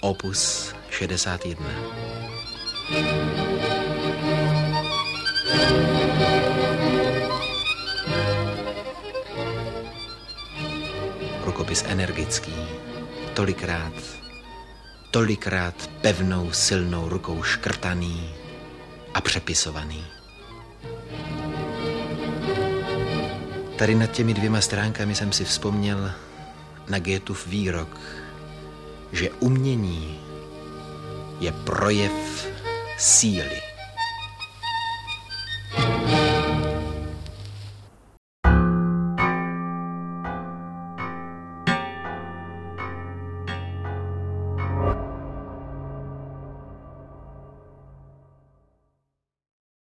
[0.00, 1.66] Opus 61.
[11.44, 12.54] Rukopis energický,
[13.34, 13.92] tolikrát,
[15.10, 18.30] tolikrát pevnou, silnou rukou škrtaný
[19.14, 20.04] a přepisovaný.
[23.78, 26.12] Tady nad těmi dvěma stránkami jsem si vzpomněl
[26.88, 28.00] na Goethův výrok,
[29.12, 30.20] že umění
[31.40, 32.46] je projev
[32.98, 33.67] síly.